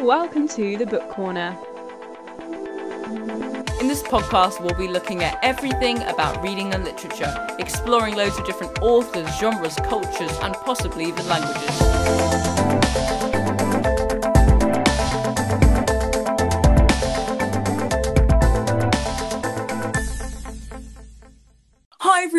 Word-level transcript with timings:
Welcome 0.00 0.48
to 0.48 0.76
the 0.76 0.86
Book 0.86 1.08
Corner. 1.10 1.58
In 3.80 3.88
this 3.88 4.02
podcast, 4.02 4.60
we'll 4.60 4.74
be 4.74 4.88
looking 4.88 5.22
at 5.22 5.38
everything 5.42 6.02
about 6.04 6.42
reading 6.42 6.72
and 6.74 6.84
literature, 6.84 7.32
exploring 7.58 8.16
loads 8.16 8.38
of 8.38 8.46
different 8.46 8.78
authors, 8.80 9.28
genres, 9.38 9.76
cultures, 9.84 10.36
and 10.42 10.54
possibly 10.54 11.04
even 11.04 11.26
languages. 11.28 12.27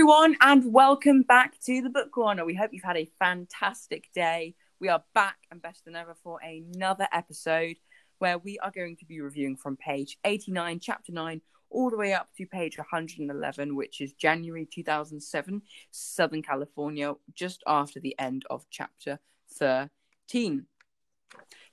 Everyone, 0.09 0.35
and 0.41 0.73
welcome 0.73 1.21
back 1.21 1.53
to 1.59 1.83
the 1.83 1.89
Book 1.89 2.11
Corner. 2.11 2.43
We 2.43 2.55
hope 2.55 2.71
you've 2.73 2.83
had 2.83 2.97
a 2.97 3.11
fantastic 3.19 4.11
day. 4.11 4.55
We 4.79 4.89
are 4.89 5.03
back 5.13 5.37
and 5.51 5.61
better 5.61 5.81
than 5.85 5.95
ever 5.95 6.15
for 6.23 6.39
another 6.41 7.07
episode 7.13 7.75
where 8.17 8.39
we 8.39 8.57
are 8.57 8.71
going 8.71 8.97
to 8.97 9.05
be 9.05 9.21
reviewing 9.21 9.55
from 9.55 9.77
page 9.77 10.17
89, 10.25 10.79
chapter 10.79 11.11
9, 11.11 11.41
all 11.69 11.91
the 11.91 11.97
way 11.97 12.13
up 12.13 12.29
to 12.37 12.47
page 12.47 12.75
111, 12.79 13.75
which 13.75 14.01
is 14.01 14.13
January 14.13 14.67
2007, 14.73 15.61
Southern 15.91 16.41
California, 16.41 17.13
just 17.35 17.61
after 17.67 17.99
the 17.99 18.17
end 18.17 18.45
of 18.49 18.65
chapter 18.71 19.19
13. 19.59 20.65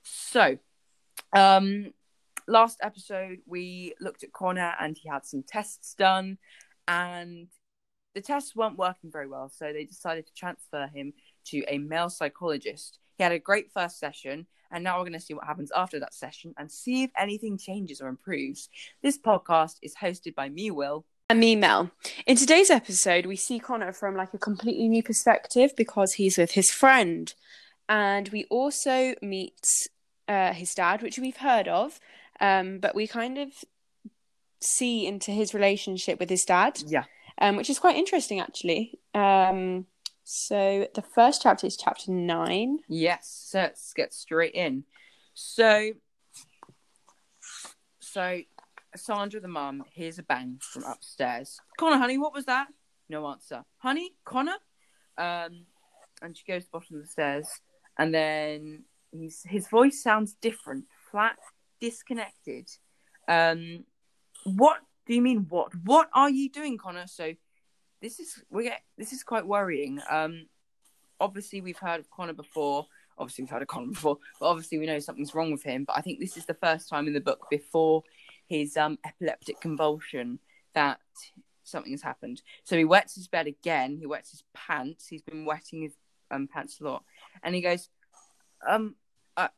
So, 0.03 0.59
um, 1.33 1.91
last 2.47 2.77
episode 2.83 3.39
we 3.47 3.95
looked 3.99 4.21
at 4.21 4.31
Connor 4.31 4.75
and 4.79 4.95
he 4.95 5.09
had 5.09 5.25
some 5.25 5.41
tests 5.41 5.95
done, 5.95 6.37
and 6.87 7.47
the 8.17 8.21
tests 8.21 8.55
weren't 8.55 8.79
working 8.79 9.11
very 9.11 9.27
well, 9.27 9.47
so 9.47 9.71
they 9.71 9.85
decided 9.85 10.25
to 10.25 10.33
transfer 10.33 10.87
him 10.87 11.13
to 11.45 11.63
a 11.67 11.77
male 11.77 12.09
psychologist. 12.09 12.97
He 13.15 13.23
had 13.23 13.31
a 13.31 13.37
great 13.37 13.71
first 13.71 13.99
session, 13.99 14.47
and 14.71 14.83
now 14.83 14.97
we're 14.97 15.03
going 15.03 15.13
to 15.13 15.19
see 15.19 15.35
what 15.35 15.45
happens 15.45 15.71
after 15.75 15.99
that 15.99 16.15
session 16.15 16.55
and 16.57 16.71
see 16.71 17.03
if 17.03 17.11
anything 17.15 17.59
changes 17.59 18.01
or 18.01 18.07
improves. 18.07 18.69
This 19.03 19.19
podcast 19.19 19.75
is 19.83 19.95
hosted 19.95 20.33
by 20.33 20.49
me, 20.49 20.71
Will. 20.71 21.05
And 21.29 21.39
me, 21.39 21.55
Mel. 21.55 21.91
In 22.25 22.37
today's 22.37 22.71
episode, 22.71 23.27
we 23.27 23.35
see 23.35 23.59
Connor 23.59 23.93
from 23.93 24.15
like 24.15 24.33
a 24.33 24.39
completely 24.39 24.87
new 24.87 25.03
perspective 25.03 25.75
because 25.77 26.13
he's 26.13 26.39
with 26.39 26.53
his 26.53 26.71
friend. 26.71 27.31
And 27.87 28.29
we 28.29 28.45
also 28.45 29.13
meet 29.21 29.61
uh, 30.27 30.53
his 30.53 30.73
dad, 30.73 31.03
which 31.03 31.19
we've 31.19 31.37
heard 31.37 31.67
of, 31.67 31.99
um, 32.41 32.79
but 32.79 32.95
we 32.95 33.05
kind 33.05 33.37
of 33.37 33.49
see 34.59 35.05
into 35.05 35.29
his 35.29 35.53
relationship 35.53 36.19
with 36.19 36.31
his 36.31 36.45
dad. 36.45 36.81
Yeah. 36.87 37.03
Um, 37.39 37.55
which 37.55 37.69
is 37.69 37.79
quite 37.79 37.95
interesting 37.95 38.39
actually. 38.39 38.99
Um, 39.13 39.85
so 40.23 40.87
the 40.93 41.01
first 41.01 41.41
chapter 41.41 41.67
is 41.67 41.77
chapter 41.77 42.11
nine. 42.11 42.79
Yes, 42.89 43.45
so 43.49 43.59
let's 43.59 43.93
get 43.93 44.13
straight 44.13 44.53
in. 44.53 44.83
So, 45.33 45.91
so 47.99 48.39
Sandra, 48.95 49.39
the 49.39 49.47
mum, 49.47 49.83
hears 49.93 50.19
a 50.19 50.23
bang 50.23 50.59
from 50.61 50.83
upstairs. 50.83 51.59
Connor, 51.77 51.97
honey, 51.97 52.17
what 52.17 52.33
was 52.33 52.45
that? 52.45 52.67
No 53.09 53.27
answer. 53.27 53.63
Honey, 53.77 54.15
Connor, 54.25 54.57
um, 55.17 55.65
and 56.21 56.35
she 56.35 56.43
goes 56.45 56.63
to 56.63 56.71
the 56.71 56.77
bottom 56.79 56.97
of 56.97 57.03
the 57.03 57.07
stairs, 57.07 57.47
and 57.97 58.13
then 58.13 58.83
he's 59.11 59.43
his 59.47 59.67
voice 59.67 60.01
sounds 60.03 60.33
different, 60.41 60.85
flat, 61.09 61.37
disconnected. 61.79 62.69
Um, 63.27 63.85
what 64.43 64.79
do 65.07 65.13
you 65.13 65.21
mean? 65.21 65.45
What? 65.49 65.73
What 65.83 66.09
are 66.13 66.29
you 66.29 66.49
doing, 66.49 66.77
Connor? 66.77 67.07
So 67.07 67.33
this 68.01 68.19
is 68.19 68.43
we 68.49 68.65
get 68.65 68.81
this 68.97 69.13
is 69.13 69.23
quite 69.23 69.47
worrying. 69.47 69.99
Um, 70.09 70.47
obviously 71.19 71.61
we've 71.61 71.77
heard 71.77 71.99
of 71.99 72.09
Connor 72.09 72.33
before. 72.33 72.85
Obviously 73.17 73.43
we've 73.43 73.51
heard 73.51 73.61
of 73.63 73.67
Connor 73.67 73.87
before, 73.87 74.17
but 74.39 74.47
obviously 74.47 74.77
we 74.77 74.85
know 74.85 74.99
something's 74.99 75.33
wrong 75.33 75.51
with 75.51 75.63
him. 75.63 75.85
But 75.85 75.97
I 75.97 76.01
think 76.01 76.19
this 76.19 76.37
is 76.37 76.45
the 76.45 76.53
first 76.53 76.89
time 76.89 77.07
in 77.07 77.13
the 77.13 77.21
book 77.21 77.47
before 77.49 78.03
his 78.47 78.77
um 78.77 78.99
epileptic 79.05 79.59
convulsion 79.61 80.39
that 80.73 80.99
something 81.63 81.91
has 81.91 82.01
happened. 82.01 82.41
So 82.63 82.77
he 82.77 82.85
wets 82.85 83.15
his 83.15 83.27
bed 83.27 83.47
again. 83.47 83.97
He 83.97 84.05
wets 84.05 84.31
his 84.31 84.43
pants. 84.53 85.07
He's 85.07 85.23
been 85.23 85.45
wetting 85.45 85.81
his 85.81 85.93
um 86.29 86.47
pants 86.47 86.79
a 86.81 86.83
lot, 86.83 87.03
and 87.43 87.55
he 87.55 87.61
goes, 87.61 87.89
um, 88.67 88.95
I, 89.35 89.49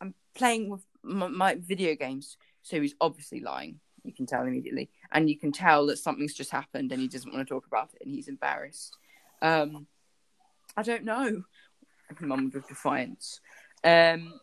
I'm 0.00 0.14
playing 0.34 0.68
with 0.68 0.82
my, 1.02 1.28
my 1.28 1.54
video 1.54 1.94
games. 1.94 2.36
So 2.62 2.80
he's 2.80 2.94
obviously 3.00 3.40
lying. 3.40 3.80
You 4.08 4.14
can 4.14 4.26
tell 4.26 4.42
immediately, 4.42 4.88
and 5.12 5.28
you 5.28 5.38
can 5.38 5.52
tell 5.52 5.86
that 5.86 5.98
something's 5.98 6.34
just 6.34 6.50
happened, 6.50 6.90
and 6.92 7.00
he 7.00 7.08
doesn't 7.08 7.32
want 7.32 7.46
to 7.46 7.54
talk 7.54 7.66
about 7.66 7.90
it, 7.94 8.02
and 8.04 8.14
he's 8.14 8.28
embarrassed. 8.28 8.96
Um, 9.42 9.86
I 10.76 10.82
don't 10.82 11.04
know. 11.04 11.42
Mumbled 12.20 12.54
with 12.54 12.68
defiance. 12.68 13.40
Um, 13.84 14.40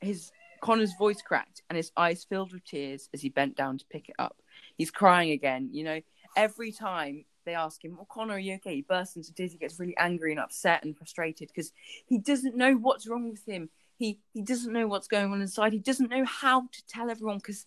his 0.00 0.30
Connor's 0.60 0.94
voice 0.98 1.22
cracked, 1.22 1.62
and 1.68 1.76
his 1.76 1.90
eyes 1.96 2.24
filled 2.24 2.52
with 2.52 2.64
tears 2.64 3.08
as 3.12 3.20
he 3.20 3.28
bent 3.28 3.56
down 3.56 3.78
to 3.78 3.84
pick 3.90 4.08
it 4.08 4.14
up. 4.18 4.36
He's 4.76 4.90
crying 4.90 5.32
again. 5.32 5.70
You 5.72 5.84
know, 5.84 6.00
every 6.36 6.70
time 6.70 7.24
they 7.44 7.54
ask 7.54 7.84
him, 7.84 7.96
"Well, 7.96 8.06
Connor, 8.08 8.34
are 8.34 8.38
you 8.38 8.54
okay?" 8.54 8.76
He 8.76 8.82
bursts 8.82 9.16
into 9.16 9.34
tears. 9.34 9.52
He 9.52 9.58
gets 9.58 9.80
really 9.80 9.96
angry 9.96 10.30
and 10.30 10.40
upset 10.40 10.84
and 10.84 10.96
frustrated 10.96 11.48
because 11.48 11.72
he 12.06 12.18
doesn't 12.18 12.56
know 12.56 12.74
what's 12.74 13.08
wrong 13.08 13.30
with 13.30 13.46
him. 13.46 13.70
He 13.96 14.20
he 14.32 14.42
doesn't 14.42 14.72
know 14.72 14.86
what's 14.86 15.08
going 15.08 15.32
on 15.32 15.40
inside. 15.40 15.72
He 15.72 15.78
doesn't 15.78 16.10
know 16.10 16.24
how 16.24 16.68
to 16.72 16.86
tell 16.86 17.10
everyone 17.10 17.38
because 17.38 17.66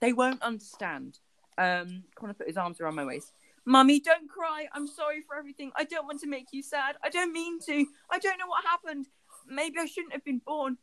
they 0.00 0.12
won't 0.12 0.42
understand. 0.42 1.18
Um, 1.58 2.04
Connor 2.14 2.34
put 2.34 2.48
his 2.48 2.56
arms 2.56 2.80
around 2.80 2.94
my 2.94 3.04
waist. 3.04 3.32
Mummy, 3.64 3.98
don't 3.98 4.28
cry. 4.28 4.68
I'm 4.72 4.86
sorry 4.86 5.22
for 5.26 5.36
everything. 5.36 5.72
I 5.76 5.84
don't 5.84 6.06
want 6.06 6.20
to 6.20 6.28
make 6.28 6.48
you 6.52 6.62
sad. 6.62 6.96
I 7.02 7.08
don't 7.08 7.32
mean 7.32 7.58
to. 7.66 7.86
I 8.10 8.18
don't 8.18 8.38
know 8.38 8.46
what 8.46 8.64
happened. 8.64 9.06
Maybe 9.48 9.78
I 9.78 9.86
shouldn't 9.86 10.12
have 10.12 10.24
been 10.24 10.40
born. 10.44 10.78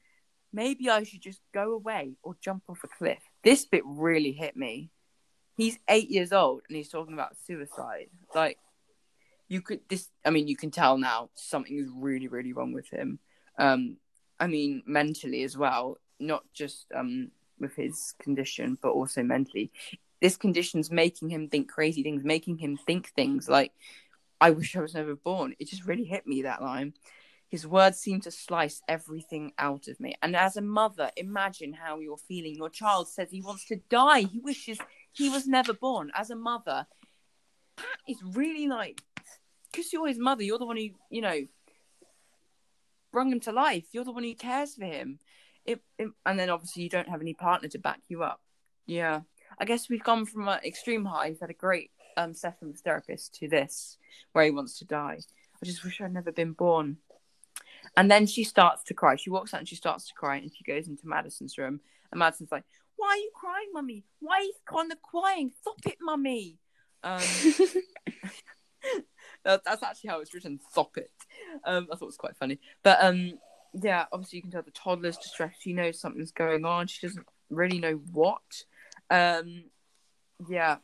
Maybe 0.52 0.90
I 0.90 1.04
should 1.04 1.22
just 1.22 1.42
go 1.54 1.72
away 1.74 2.18
or 2.24 2.36
jump 2.42 2.64
off 2.68 2.84
a 2.84 2.88
cliff. 2.88 3.20
This 3.44 3.66
bit 3.66 3.84
really 3.86 4.34
hit 4.34 4.58
me. 4.58 4.90
He's 5.56 5.80
eight 5.88 6.10
years 6.10 6.34
old 6.34 6.64
and 6.68 6.76
he's 6.76 6.90
talking 6.90 7.14
about 7.14 7.38
suicide. 7.46 8.10
Like, 8.36 8.58
you 9.48 9.62
could 9.62 9.82
this. 9.88 10.10
I 10.26 10.32
mean, 10.32 10.48
you 10.48 10.58
can 10.58 10.72
tell 10.72 10.98
now 10.98 11.30
something 11.36 11.78
is 11.78 11.88
really, 11.94 12.28
really 12.28 12.54
wrong 12.54 12.74
with 12.74 12.90
him. 12.90 13.20
Um, 13.58 13.98
I 14.40 14.48
mean, 14.48 14.84
mentally 14.86 15.44
as 15.44 15.58
well, 15.58 16.00
not 16.20 16.44
just 16.54 16.88
um 16.94 17.32
with 17.64 17.76
his 17.76 18.14
condition, 18.20 18.78
but 18.82 18.92
also 18.92 19.24
mentally. 19.24 19.72
This 20.22 20.38
condition's 20.38 20.92
making 20.92 21.30
him 21.30 21.50
think 21.50 21.68
crazy 21.70 22.04
things, 22.04 22.24
making 22.24 22.60
him 22.60 22.78
think 22.78 23.10
things 23.10 23.50
like, 23.50 23.72
I 24.40 24.52
wish 24.52 24.76
I 24.76 24.82
was 24.82 24.94
never 24.94 25.16
born. 25.16 25.56
It 25.58 25.68
just 25.70 25.86
really 25.86 26.04
hit 26.04 26.28
me 26.28 26.44
that 26.44 26.62
line. 26.62 26.94
His 27.50 27.68
words 27.68 28.00
seem 28.00 28.22
to 28.22 28.32
slice 28.32 28.82
everything 28.88 29.54
out 29.58 29.88
of 29.88 30.00
me. 30.00 30.16
And 30.22 30.36
as 30.36 30.58
a 30.58 30.62
mother, 30.62 31.12
imagine 31.16 31.74
how 31.74 32.00
you're 32.00 32.18
feeling. 32.18 32.56
Your 32.56 32.70
child 32.70 33.08
says 33.08 33.30
he 33.32 33.42
wants 33.42 33.66
to 33.68 33.78
die. 33.90 34.22
He 34.22 34.40
wishes 34.40 34.80
he 35.12 35.30
was 35.30 35.48
never 35.48 35.74
born. 35.74 36.12
As 36.16 36.30
a 36.30 36.36
mother, 36.36 36.88
that 37.78 37.98
is 38.08 38.18
really 38.24 38.68
like, 38.68 39.02
because 39.72 39.94
you're 39.94 40.08
his 40.08 40.20
mother, 40.20 40.44
you're 40.44 40.58
the 40.58 40.66
one 40.66 40.78
who, 40.78 40.90
you 41.10 41.22
know, 41.22 41.42
brought 43.12 43.28
him 43.28 43.40
to 43.42 43.52
life. 43.52 43.86
You're 43.92 44.06
the 44.06 44.12
one 44.12 44.24
who 44.24 44.34
cares 44.34 44.76
for 44.76 44.86
him. 44.86 45.20
It, 45.66 45.82
it, 45.98 46.10
and 46.26 46.40
then 46.40 46.50
obviously 46.50 46.84
you 46.84 46.90
don't 46.90 47.10
have 47.10 47.22
any 47.22 47.34
partner 47.34 47.70
to 47.70 47.80
back 47.80 48.02
you 48.08 48.24
up. 48.24 48.42
Yeah, 48.86 49.22
I 49.60 49.66
guess 49.66 49.90
we've 49.90 50.04
gone 50.04 50.26
from 50.26 50.48
an 50.48 50.60
extreme 50.66 51.06
high. 51.06 51.30
He's 51.30 51.40
had 51.40 51.50
a 51.50 51.54
great 51.54 51.92
um, 52.18 52.34
session 52.34 52.68
with 52.68 52.80
therapist 52.82 53.36
to 53.36 53.48
this, 53.48 53.98
where 54.34 54.46
he 54.46 54.52
wants 54.52 54.80
to 54.80 54.86
die. 54.86 55.20
I 55.62 55.66
just 55.66 55.84
wish 55.84 56.02
I'd 56.02 56.14
never 56.14 56.32
been 56.32 56.54
born. 56.54 56.98
And 57.96 58.10
then 58.10 58.26
she 58.28 58.44
starts 58.44 58.84
to 58.86 58.94
cry. 58.94 59.16
She 59.16 59.30
walks 59.30 59.54
out 59.54 59.60
and 59.60 59.68
she 59.68 59.76
starts 59.76 60.08
to 60.08 60.14
cry, 60.14 60.38
and 60.38 60.52
she 60.54 60.64
goes 60.64 60.88
into 60.88 61.08
Madison's 61.08 61.58
room. 61.58 61.80
And 62.12 62.20
Madison's 62.20 62.52
like, 62.52 62.66
"Why 62.98 63.10
are 63.10 63.18
you 63.18 63.32
crying, 63.34 63.70
mummy? 63.74 64.04
Why 64.20 64.38
are 64.38 64.42
you 64.42 64.54
kind 64.66 64.92
of 64.92 65.02
crying? 65.02 65.52
Stop 65.62 65.80
it, 65.86 65.98
mummy." 66.02 66.60
Um, 67.04 67.22
that's 69.44 69.84
actually 69.84 70.10
how 70.10 70.20
it's 70.20 70.34
written. 70.34 70.60
Stop 70.72 70.98
it. 70.98 71.12
Um, 71.66 71.88
I 71.92 71.96
thought 71.96 72.06
it 72.06 72.08
was 72.08 72.18
quite 72.18 72.38
funny, 72.38 72.60
but 72.84 73.04
um, 73.04 73.34
yeah, 73.74 74.06
obviously 74.12 74.38
you 74.38 74.42
can 74.44 74.52
tell 74.52 74.62
the 74.62 74.72
toddler's 74.72 75.18
distressed. 75.18 75.62
She 75.62 75.74
knows 75.74 76.00
something's 76.00 76.32
going 76.32 76.66
on. 76.66 76.88
She 76.88 77.06
doesn't 77.06 77.26
really 77.50 77.80
know 77.80 78.00
what. 78.12 78.42
Um, 79.10 79.66
yeah, 80.48 80.78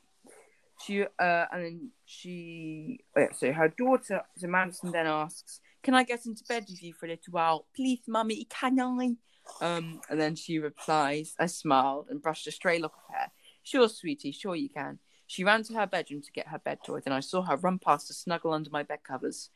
she 0.86 1.04
uh, 1.04 1.46
and 1.52 1.64
then 1.64 1.92
she. 2.06 3.00
Oh 3.16 3.22
yeah, 3.22 3.32
so 3.34 3.52
her 3.52 3.70
daughter, 3.70 4.22
so 4.38 4.48
Madison 4.48 4.92
then 4.92 5.08
asks, 5.08 5.62
"Can 5.84 5.94
I 5.94 6.04
get 6.04 6.26
into 6.26 6.44
bed 6.46 6.66
with 6.70 6.82
you 6.82 6.94
for 6.94 7.06
a 7.06 7.10
little 7.10 7.32
while, 7.32 7.66
please, 7.76 8.02
mummy? 8.08 8.46
Can 8.50 8.80
I?" 8.80 9.16
Um, 9.62 10.02
and 10.10 10.20
then 10.20 10.36
she 10.36 10.60
replies, 10.60 11.36
I 11.40 11.48
smiled 11.48 12.08
and 12.10 12.22
brushed 12.22 12.48
a 12.48 12.52
stray 12.52 12.80
lock 12.80 12.94
of 12.96 13.16
hair. 13.16 13.32
Sure, 13.64 13.90
sweetie, 13.90 14.32
sure 14.32 14.56
you 14.56 14.70
can. 14.70 15.00
She 15.28 15.44
ran 15.44 15.64
to 15.64 15.74
her 15.74 15.88
bedroom 15.88 16.22
to 16.22 16.32
get 16.32 16.48
her 16.48 16.60
bed 16.60 16.80
toys, 16.86 17.04
and 17.06 17.14
I 17.14 17.20
saw 17.20 17.42
her 17.44 17.58
run 17.58 17.80
past 17.80 18.08
to 18.08 18.14
snuggle 18.14 18.54
under 18.54 18.70
my 18.70 18.84
bed 18.84 19.00
covers 19.04 19.50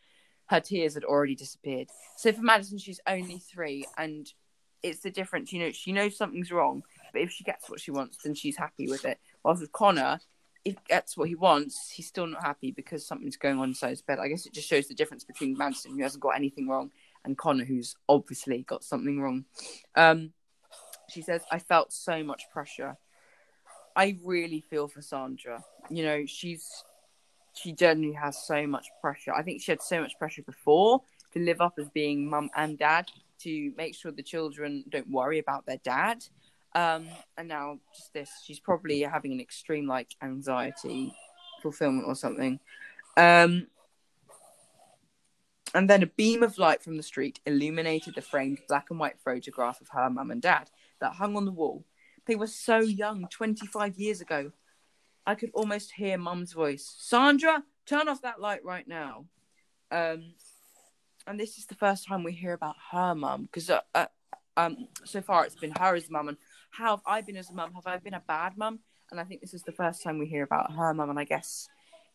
her 0.48 0.60
tears 0.60 0.94
had 0.94 1.04
already 1.04 1.36
disappeared. 1.36 1.90
So 2.18 2.31
for 2.31 2.42
Madison, 2.42 2.78
she's 2.78 3.00
only 3.07 3.40
three, 3.40 3.86
and 3.98 4.31
it's 4.81 5.00
the 5.00 5.12
difference. 5.12 5.54
You 5.54 5.60
know, 5.60 5.72
she 5.72 5.92
knows 5.92 6.18
something's 6.18 6.51
wrong, 6.51 6.84
but 7.12 7.22
if 7.22 7.31
she 7.31 7.44
gets 7.44 7.69
what 7.69 7.80
she 7.80 7.92
wants, 7.92 8.18
then 8.24 8.36
she's 8.36 8.57
happy 8.57 8.88
with 8.88 9.06
it. 9.06 9.19
Whilst 9.44 9.62
with 9.62 9.72
Connor, 9.72 10.19
if 10.66 10.75
gets 10.86 11.18
what 11.18 11.28
he 11.28 11.36
wants, 11.36 11.90
he's 11.90 12.07
still 12.07 12.28
not 12.28 12.44
happy 12.44 12.72
because 12.72 13.06
something's 13.06 13.38
going 13.38 13.60
on 13.60 13.69
inside 13.69 13.90
his 13.90 14.01
bed. 14.01 14.19
I 14.19 14.28
guess 14.28 14.45
it 14.45 14.54
just 14.54 14.69
shows 14.69 14.88
the 14.88 14.94
difference 14.94 15.24
between 15.24 15.57
Madison, 15.57 15.95
who 15.95 16.04
hasn't 16.04 16.24
got 16.24 16.36
anything 16.36 16.68
wrong, 16.68 16.92
and 17.25 17.38
Connor, 17.38 17.66
who's 17.66 17.95
obviously 18.07 18.63
got 18.63 18.84
something 18.84 19.19
wrong. 19.19 19.45
Um, 19.95 20.31
she 21.10 21.22
says, 21.22 21.42
I 21.51 21.60
felt 21.60 21.92
so 21.92 22.24
much 22.24 22.44
pressure. 22.51 22.98
I 23.95 24.18
really 24.24 24.62
feel 24.62 24.88
for 24.88 25.01
Sandra. 25.01 25.63
You 25.90 26.04
know, 26.04 26.25
she's 26.25 26.84
she 27.53 27.71
genuinely 27.73 28.15
has 28.15 28.45
so 28.45 28.65
much 28.67 28.88
pressure. 29.01 29.33
I 29.33 29.44
think 29.44 29.61
she 29.61 29.71
had 29.71 29.81
so 29.81 30.01
much 30.01 30.17
pressure 30.17 30.41
before 30.44 31.01
to 31.33 31.39
live 31.39 31.61
up 31.61 31.73
as 31.79 31.89
being 31.89 32.29
mum 32.29 32.50
and 32.55 32.77
dad 32.77 33.09
to 33.39 33.73
make 33.77 33.95
sure 33.95 34.11
the 34.11 34.23
children 34.23 34.83
don't 34.89 35.09
worry 35.09 35.39
about 35.39 35.65
their 35.65 35.77
dad. 35.83 36.23
Um, 36.75 37.07
and 37.38 37.47
now 37.47 37.79
just 37.95 38.13
this, 38.13 38.29
she's 38.44 38.59
probably 38.59 39.01
having 39.01 39.31
an 39.31 39.39
extreme 39.39 39.88
like 39.88 40.15
anxiety 40.21 41.13
fulfillment 41.61 42.07
or 42.07 42.15
something. 42.15 42.59
Um, 43.17 43.67
and 45.75 45.89
then 45.89 46.03
a 46.03 46.07
beam 46.07 46.44
of 46.44 46.57
light 46.57 46.83
from 46.83 46.97
the 46.97 47.03
street 47.03 47.39
illuminated 47.45 48.15
the 48.15 48.21
framed 48.21 48.59
black 48.67 48.89
and 48.89 48.99
white 48.99 49.19
photograph 49.23 49.81
of 49.81 49.89
her 49.89 50.09
mum 50.09 50.31
and 50.31 50.41
dad 50.41 50.69
that 50.99 51.13
hung 51.13 51.35
on 51.35 51.45
the 51.45 51.51
wall. 51.51 51.83
They 52.25 52.35
were 52.35 52.47
so 52.47 52.79
young, 52.79 53.27
25 53.29 53.97
years 53.97 54.21
ago. 54.21 54.51
I 55.25 55.35
could 55.35 55.51
almost 55.53 55.93
hear 55.93 56.17
mum's 56.17 56.53
voice 56.53 56.95
Sandra, 56.99 57.63
turn 57.85 58.07
off 58.07 58.21
that 58.21 58.41
light 58.41 58.63
right 58.63 58.87
now. 58.87 59.25
Um, 59.91 60.33
and 61.25 61.39
this 61.39 61.57
is 61.57 61.65
the 61.65 61.75
first 61.75 62.07
time 62.07 62.23
we 62.23 62.33
hear 62.33 62.53
about 62.53 62.75
her 62.91 63.15
mum 63.15 63.43
because 63.43 63.69
uh, 63.69 63.79
uh, 63.95 64.07
um, 64.57 64.87
so 65.05 65.21
far 65.21 65.45
it's 65.45 65.55
been 65.55 65.73
her 65.79 65.95
as 65.95 66.09
mum 66.09 66.27
and 66.27 66.37
how 66.71 66.97
have 66.97 67.01
I 67.05 67.21
been 67.21 67.37
as 67.37 67.49
a 67.49 67.53
mum? 67.53 67.73
Have 67.73 67.87
I 67.87 67.97
been 67.97 68.15
a 68.15 68.23
bad 68.27 68.57
mum? 68.57 68.79
And 69.11 69.19
I 69.19 69.23
think 69.23 69.41
this 69.41 69.53
is 69.53 69.61
the 69.61 69.71
first 69.71 70.03
time 70.03 70.17
we 70.17 70.25
hear 70.25 70.43
about 70.43 70.73
her 70.73 70.93
mum, 70.93 71.11
and 71.11 71.19
I 71.19 71.23
guess 71.23 71.67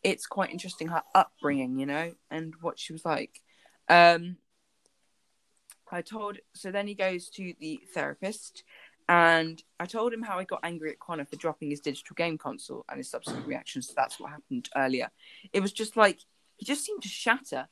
it's 0.03 0.25
quite 0.25 0.51
interesting 0.51 0.89
her 0.89 1.03
upbringing, 1.15 1.79
you 1.79 1.85
know, 1.85 2.11
and 2.29 2.53
what 2.61 2.77
she 2.77 2.91
was 2.91 3.05
like. 3.05 3.41
Um, 3.87 4.37
I 5.91 6.01
told 6.01 6.37
so 6.53 6.71
then 6.71 6.87
he 6.87 6.93
goes 6.93 7.29
to 7.31 7.53
the 7.59 7.79
therapist 7.93 8.63
and 9.09 9.61
I 9.79 9.87
told 9.87 10.13
him 10.13 10.21
how 10.21 10.37
I 10.37 10.43
got 10.43 10.59
angry 10.61 10.91
at 10.91 10.99
Connor 10.99 11.25
for 11.25 11.35
dropping 11.35 11.71
his 11.71 11.79
digital 11.79 12.13
game 12.13 12.37
console 12.37 12.85
and 12.87 12.99
his 12.99 13.09
subsequent 13.09 13.47
reactions. 13.47 13.87
So 13.87 13.93
that's 13.97 14.19
what 14.19 14.29
happened 14.29 14.69
earlier. 14.77 15.09
It 15.51 15.61
was 15.61 15.73
just 15.73 15.97
like 15.97 16.19
he 16.57 16.65
just 16.65 16.85
seemed 16.85 17.01
to 17.01 17.07
shatter. 17.07 17.67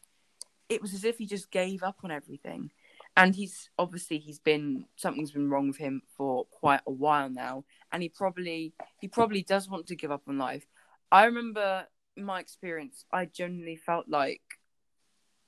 It 0.68 0.82
was 0.82 0.96
as 0.96 1.04
if 1.04 1.20
he 1.20 1.28
just 1.28 1.52
gave 1.52 1.84
up 1.84 1.98
on 2.04 2.10
everything. 2.10 2.72
And 3.16 3.36
he's 3.36 3.70
obviously 3.78 4.18
he's 4.18 4.40
been 4.40 4.86
something's 4.96 5.32
been 5.32 5.50
wrong 5.50 5.68
with 5.68 5.78
him 5.78 6.02
for 6.18 6.46
quite 6.46 6.82
a 6.88 6.92
while 6.92 7.30
now. 7.30 7.66
And 7.92 8.02
he 8.02 8.10
probably 8.10 8.74
he 9.00 9.08
probably 9.08 9.44
does 9.44 9.70
want 9.70 9.86
to 9.88 9.96
give 9.96 10.12
up 10.12 10.24
on 10.28 10.40
life. 10.40 10.66
I 11.12 11.26
remember 11.26 11.86
my 12.16 12.40
experience, 12.40 13.06
I 13.14 13.26
genuinely 13.26 13.76
felt 13.76 14.10
like 14.10 14.42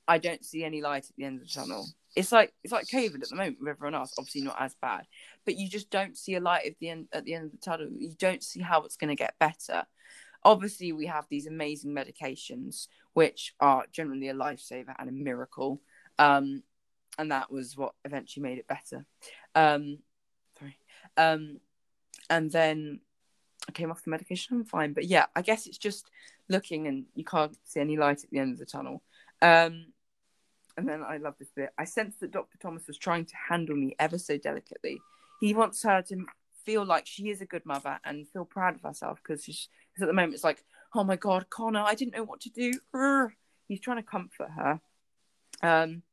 I 0.09 0.17
don't 0.17 0.43
see 0.43 0.63
any 0.63 0.81
light 0.81 1.05
at 1.05 1.15
the 1.15 1.23
end 1.23 1.39
of 1.39 1.47
the 1.47 1.53
tunnel. 1.53 1.85
It's 2.15 2.31
like 2.31 2.51
it's 2.63 2.73
like 2.73 2.87
COVID 2.87 3.21
at 3.21 3.29
the 3.29 3.35
moment 3.35 3.57
with 3.59 3.69
everyone 3.69 3.93
else. 3.93 4.15
Obviously 4.17 4.41
not 4.41 4.59
as 4.59 4.75
bad, 4.81 5.05
but 5.45 5.55
you 5.55 5.69
just 5.69 5.91
don't 5.91 6.17
see 6.17 6.33
a 6.33 6.39
light 6.39 6.65
at 6.65 6.73
the 6.79 6.89
end 6.89 7.07
at 7.13 7.25
the 7.25 7.35
end 7.35 7.45
of 7.45 7.51
the 7.51 7.57
tunnel. 7.57 7.87
You 7.91 8.13
don't 8.17 8.43
see 8.43 8.59
how 8.59 8.81
it's 8.81 8.97
going 8.97 9.09
to 9.09 9.15
get 9.15 9.37
better. 9.39 9.85
Obviously, 10.43 10.91
we 10.93 11.05
have 11.05 11.27
these 11.29 11.45
amazing 11.45 11.91
medications, 11.91 12.87
which 13.13 13.53
are 13.59 13.85
generally 13.91 14.29
a 14.29 14.33
lifesaver 14.33 14.95
and 14.97 15.09
a 15.09 15.11
miracle. 15.11 15.79
Um, 16.17 16.63
and 17.19 17.31
that 17.31 17.51
was 17.51 17.77
what 17.77 17.93
eventually 18.03 18.41
made 18.41 18.57
it 18.57 18.67
better. 18.67 19.05
Um, 19.53 19.99
sorry. 20.57 20.77
Um, 21.17 21.59
and 22.29 22.49
then 22.51 23.01
I 23.67 23.73
came 23.73 23.91
off 23.91 24.03
the 24.03 24.09
medication. 24.09 24.57
I'm 24.57 24.65
fine, 24.65 24.93
but 24.93 25.05
yeah, 25.05 25.25
I 25.35 25.43
guess 25.43 25.67
it's 25.67 25.77
just 25.77 26.09
looking 26.47 26.87
and 26.87 27.05
you 27.13 27.25
can't 27.25 27.55
see 27.65 27.81
any 27.81 27.97
light 27.97 28.23
at 28.23 28.31
the 28.31 28.39
end 28.39 28.53
of 28.53 28.57
the 28.57 28.65
tunnel. 28.65 29.03
Um, 29.41 29.87
and 30.79 30.87
then 30.87 31.03
I 31.03 31.17
love 31.17 31.35
this 31.37 31.51
bit. 31.53 31.71
I 31.77 31.83
sensed 31.83 32.21
that 32.21 32.31
Dr. 32.31 32.57
Thomas 32.57 32.87
was 32.87 32.97
trying 32.97 33.25
to 33.25 33.35
handle 33.49 33.75
me 33.75 33.97
ever 33.99 34.17
so 34.17 34.37
delicately. 34.37 34.97
He 35.41 35.53
wants 35.53 35.83
her 35.83 36.01
to 36.03 36.25
feel 36.65 36.85
like 36.85 37.05
she 37.05 37.29
is 37.29 37.41
a 37.41 37.45
good 37.45 37.65
mother 37.65 37.99
and 38.05 38.29
feel 38.29 38.45
proud 38.45 38.75
of 38.75 38.81
herself 38.81 39.19
because 39.21 39.45
at 40.01 40.07
the 40.07 40.13
moment 40.13 40.35
it's 40.35 40.43
like, 40.45 40.63
oh 40.95 41.03
my 41.03 41.17
God, 41.17 41.49
Connor, 41.49 41.81
I 41.81 41.95
didn't 41.95 42.15
know 42.15 42.23
what 42.23 42.39
to 42.41 42.49
do. 42.49 42.71
He's 43.67 43.81
trying 43.81 43.97
to 43.97 44.03
comfort 44.03 44.51
her. 44.55 44.79
Um, 45.61 46.03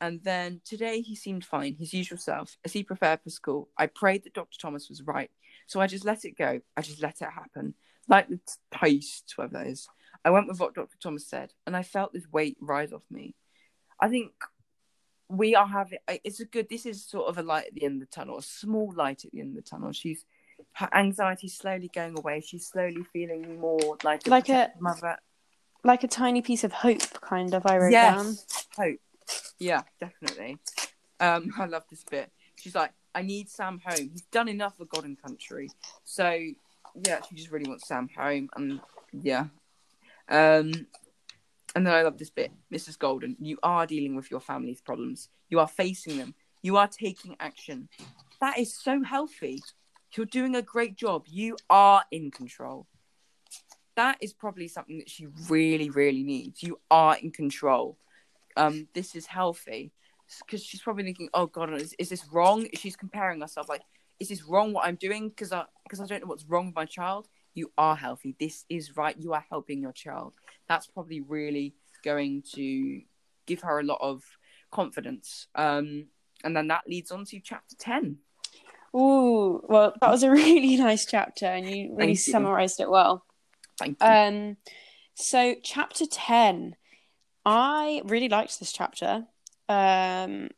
and 0.00 0.22
then 0.22 0.60
today 0.64 1.00
he 1.00 1.16
seemed 1.16 1.44
fine, 1.44 1.74
his 1.74 1.92
usual 1.92 2.18
self, 2.18 2.56
as 2.64 2.72
he 2.72 2.84
prepared 2.84 3.22
for 3.24 3.30
school. 3.30 3.70
I 3.76 3.88
prayed 3.88 4.22
that 4.22 4.34
Dr. 4.34 4.56
Thomas 4.60 4.88
was 4.88 5.02
right. 5.02 5.32
So 5.66 5.80
I 5.80 5.88
just 5.88 6.04
let 6.04 6.24
it 6.24 6.38
go. 6.38 6.60
I 6.76 6.82
just 6.82 7.02
let 7.02 7.20
it 7.20 7.28
happen. 7.34 7.74
Like 8.06 8.28
the 8.28 8.38
taste, 8.72 9.32
whatever 9.34 9.64
that 9.64 9.66
is. 9.66 9.88
I 10.24 10.30
went 10.30 10.48
with 10.48 10.60
what 10.60 10.74
Dr. 10.74 10.96
Thomas 11.00 11.26
said, 11.26 11.52
and 11.66 11.76
I 11.76 11.82
felt 11.82 12.12
this 12.12 12.30
weight 12.30 12.56
rise 12.60 12.92
off 12.92 13.02
me. 13.10 13.34
I 14.00 14.08
think 14.08 14.32
we 15.28 15.54
are 15.54 15.66
having 15.66 15.98
it's 16.22 16.38
a 16.38 16.44
good 16.44 16.68
this 16.68 16.86
is 16.86 17.04
sort 17.04 17.28
of 17.28 17.36
a 17.36 17.42
light 17.42 17.66
at 17.66 17.74
the 17.74 17.84
end 17.84 18.02
of 18.02 18.08
the 18.08 18.14
tunnel, 18.14 18.38
a 18.38 18.42
small 18.42 18.92
light 18.94 19.24
at 19.24 19.32
the 19.32 19.40
end 19.40 19.56
of 19.56 19.64
the 19.64 19.68
tunnel. 19.68 19.92
She's 19.92 20.24
her 20.72 20.88
anxiety 20.92 21.48
slowly 21.48 21.90
going 21.92 22.18
away. 22.18 22.40
She's 22.40 22.66
slowly 22.66 23.04
feeling 23.12 23.60
more 23.60 23.96
like 24.04 24.26
a 24.26 24.30
like 24.30 24.48
a 24.48 24.72
mother. 24.80 25.16
Like 25.84 26.02
a 26.02 26.08
tiny 26.08 26.42
piece 26.42 26.64
of 26.64 26.72
hope, 26.72 27.20
kind 27.20 27.54
of, 27.54 27.64
I 27.64 27.78
wrote 27.78 27.92
yes, 27.92 28.16
down. 28.16 28.36
Hope. 28.76 29.00
Yeah, 29.58 29.82
definitely. 30.00 30.58
Um, 31.20 31.52
I 31.58 31.66
love 31.66 31.84
this 31.88 32.02
bit. 32.02 32.30
She's 32.56 32.74
like, 32.74 32.92
I 33.14 33.22
need 33.22 33.48
Sam 33.48 33.80
home. 33.84 34.10
He's 34.10 34.22
done 34.22 34.48
enough 34.48 34.76
for 34.76 34.84
God 34.86 35.04
and 35.04 35.20
country. 35.20 35.70
So 36.04 36.28
yeah, 37.04 37.20
she 37.28 37.34
just 37.34 37.50
really 37.50 37.68
wants 37.68 37.86
Sam 37.86 38.08
home 38.16 38.48
and 38.56 38.80
yeah, 39.12 39.46
um, 40.28 40.86
and 41.74 41.86
then 41.86 41.94
I 41.94 42.02
love 42.02 42.18
this 42.18 42.30
bit, 42.30 42.52
Mrs. 42.72 42.98
Golden. 42.98 43.36
You 43.38 43.58
are 43.62 43.86
dealing 43.86 44.16
with 44.16 44.30
your 44.30 44.40
family's 44.40 44.80
problems. 44.80 45.28
You 45.50 45.60
are 45.60 45.68
facing 45.68 46.18
them. 46.18 46.34
You 46.62 46.78
are 46.78 46.88
taking 46.88 47.36
action. 47.38 47.88
That 48.40 48.58
is 48.58 48.74
so 48.74 49.02
healthy. 49.02 49.62
You're 50.16 50.26
doing 50.26 50.56
a 50.56 50.62
great 50.62 50.96
job. 50.96 51.26
You 51.28 51.56
are 51.68 52.02
in 52.10 52.30
control. 52.30 52.86
That 53.94 54.16
is 54.20 54.32
probably 54.32 54.68
something 54.68 54.98
that 54.98 55.10
she 55.10 55.26
really, 55.48 55.90
really 55.90 56.22
needs. 56.22 56.62
You 56.62 56.78
are 56.90 57.16
in 57.16 57.30
control. 57.30 57.98
Um, 58.56 58.88
this 58.94 59.14
is 59.14 59.26
healthy 59.26 59.92
because 60.44 60.62
she's 60.62 60.80
probably 60.80 61.04
thinking, 61.04 61.28
"Oh 61.34 61.46
God, 61.46 61.72
is, 61.74 61.94
is 61.98 62.08
this 62.08 62.26
wrong?" 62.32 62.66
She's 62.74 62.96
comparing 62.96 63.40
herself 63.40 63.68
like, 63.68 63.82
"Is 64.18 64.28
this 64.28 64.44
wrong? 64.44 64.72
What 64.72 64.86
I'm 64.86 64.96
doing?" 64.96 65.28
Because 65.28 65.52
I 65.52 65.64
because 65.84 66.00
I 66.00 66.06
don't 66.06 66.22
know 66.22 66.28
what's 66.28 66.46
wrong 66.46 66.66
with 66.66 66.74
my 66.74 66.86
child 66.86 67.28
you 67.56 67.72
are 67.76 67.96
healthy. 67.96 68.36
This 68.38 68.64
is 68.68 68.96
right. 68.96 69.16
You 69.18 69.32
are 69.32 69.44
helping 69.50 69.80
your 69.82 69.92
child. 69.92 70.34
That's 70.68 70.86
probably 70.86 71.20
really 71.20 71.74
going 72.04 72.42
to 72.54 73.00
give 73.46 73.62
her 73.62 73.80
a 73.80 73.82
lot 73.82 73.98
of 74.00 74.22
confidence. 74.70 75.48
Um, 75.54 76.06
and 76.44 76.56
then 76.56 76.68
that 76.68 76.82
leads 76.86 77.10
on 77.10 77.24
to 77.24 77.40
chapter 77.40 77.74
10. 77.78 78.18
Oh, 78.94 79.60
well, 79.68 79.94
that 80.00 80.10
was 80.10 80.22
a 80.22 80.30
really 80.42 80.76
nice 80.76 81.04
chapter, 81.06 81.46
and 81.46 81.68
you 81.68 81.90
really 81.96 82.14
Thank 82.14 82.26
you. 82.26 82.32
summarized 82.32 82.80
it 82.80 82.90
well. 82.90 83.24
Thank 83.78 83.98
you. 84.00 84.06
Um, 84.06 84.56
so 85.14 85.54
chapter 85.62 86.06
ten, 86.06 86.76
I 87.44 88.00
really 88.06 88.28
liked 88.30 88.58
this 88.58 88.72
chapter, 88.72 89.26
um, 89.68 90.48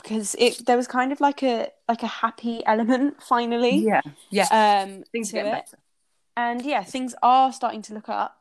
because 0.00 0.36
it 0.38 0.64
there 0.66 0.76
was 0.76 0.86
kind 0.86 1.10
of 1.10 1.20
like 1.20 1.42
a 1.42 1.68
like 1.88 2.04
a 2.04 2.06
happy 2.06 2.62
element 2.66 3.20
finally. 3.28 3.76
yeah. 3.78 4.00
Yeah. 4.30 4.84
Um, 4.86 5.02
Things 5.10 5.32
get 5.32 5.46
it. 5.46 5.50
better. 5.50 5.78
And 6.36 6.62
yeah, 6.62 6.84
things 6.84 7.14
are 7.22 7.52
starting 7.52 7.82
to 7.82 7.94
look 7.94 8.08
up. 8.08 8.36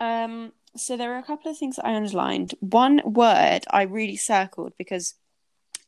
Um, 0.00 0.52
so 0.76 0.96
there 0.96 1.14
are 1.14 1.18
a 1.18 1.22
couple 1.22 1.50
of 1.50 1.58
things 1.58 1.76
that 1.76 1.86
I 1.86 1.94
underlined. 1.94 2.54
One 2.60 3.00
word 3.04 3.60
I 3.70 3.82
really 3.82 4.16
circled 4.16 4.74
because 4.76 5.14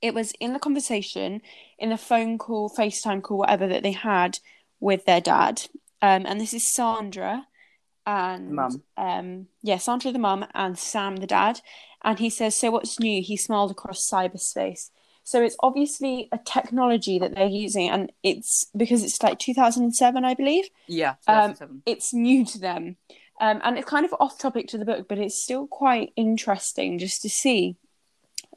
it 0.00 0.14
was 0.14 0.32
in 0.40 0.52
the 0.52 0.58
conversation, 0.58 1.42
in 1.78 1.90
the 1.90 1.98
phone 1.98 2.38
call, 2.38 2.70
FaceTime 2.70 3.22
call, 3.22 3.38
whatever 3.38 3.66
that 3.66 3.82
they 3.82 3.92
had 3.92 4.38
with 4.80 5.04
their 5.04 5.20
dad. 5.20 5.62
Um, 6.00 6.24
and 6.26 6.40
this 6.40 6.54
is 6.54 6.72
Sandra 6.72 7.46
and 8.06 8.52
Mum. 8.52 8.82
um, 8.96 9.46
yeah, 9.62 9.76
Sandra 9.78 10.12
the 10.12 10.18
mum 10.18 10.46
and 10.54 10.78
Sam 10.78 11.16
the 11.16 11.26
dad. 11.26 11.60
And 12.02 12.18
he 12.18 12.30
says, 12.30 12.54
"So 12.54 12.70
what's 12.70 13.00
new?" 13.00 13.22
He 13.22 13.36
smiled 13.36 13.72
across 13.72 14.08
cyberspace. 14.08 14.90
So 15.28 15.42
it's 15.42 15.58
obviously 15.60 16.30
a 16.32 16.38
technology 16.38 17.18
that 17.18 17.34
they're 17.34 17.46
using, 17.46 17.90
and 17.90 18.10
it's 18.22 18.64
because 18.74 19.04
it's 19.04 19.22
like 19.22 19.38
2007, 19.38 20.24
I 20.24 20.32
believe 20.32 20.64
Yeah. 20.86 21.16
Um, 21.26 21.82
it's 21.84 22.14
new 22.14 22.46
to 22.46 22.58
them. 22.58 22.96
Um, 23.38 23.60
and 23.62 23.76
it's 23.76 23.86
kind 23.86 24.06
of 24.06 24.14
off 24.20 24.38
topic 24.38 24.68
to 24.68 24.78
the 24.78 24.86
book, 24.86 25.06
but 25.06 25.18
it's 25.18 25.34
still 25.34 25.66
quite 25.66 26.14
interesting 26.16 26.98
just 26.98 27.20
to 27.22 27.28
see. 27.28 27.76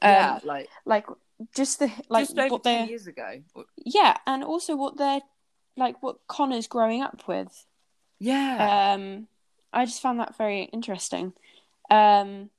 Um, 0.01 0.11
yeah. 0.11 0.39
Like 0.45 0.69
Like 0.85 1.07
just 1.53 1.79
the 1.79 1.91
like 2.07 2.29
just 2.29 2.49
what 2.49 2.63
they're 2.63 2.85
years 2.85 3.05
ago. 3.05 3.41
yeah, 3.75 4.15
and 4.25 4.41
also 4.41 4.77
what 4.77 4.97
they're 4.97 5.19
like 5.75 6.01
what 6.01 6.25
Connor's 6.29 6.67
growing 6.67 7.01
up 7.01 7.27
with. 7.27 7.65
Yeah. 8.17 8.93
Um, 8.93 9.27
I 9.73 9.83
just 9.83 10.01
found 10.01 10.21
that 10.21 10.37
very 10.37 10.69
interesting. 10.71 11.33
Um, 11.89 12.49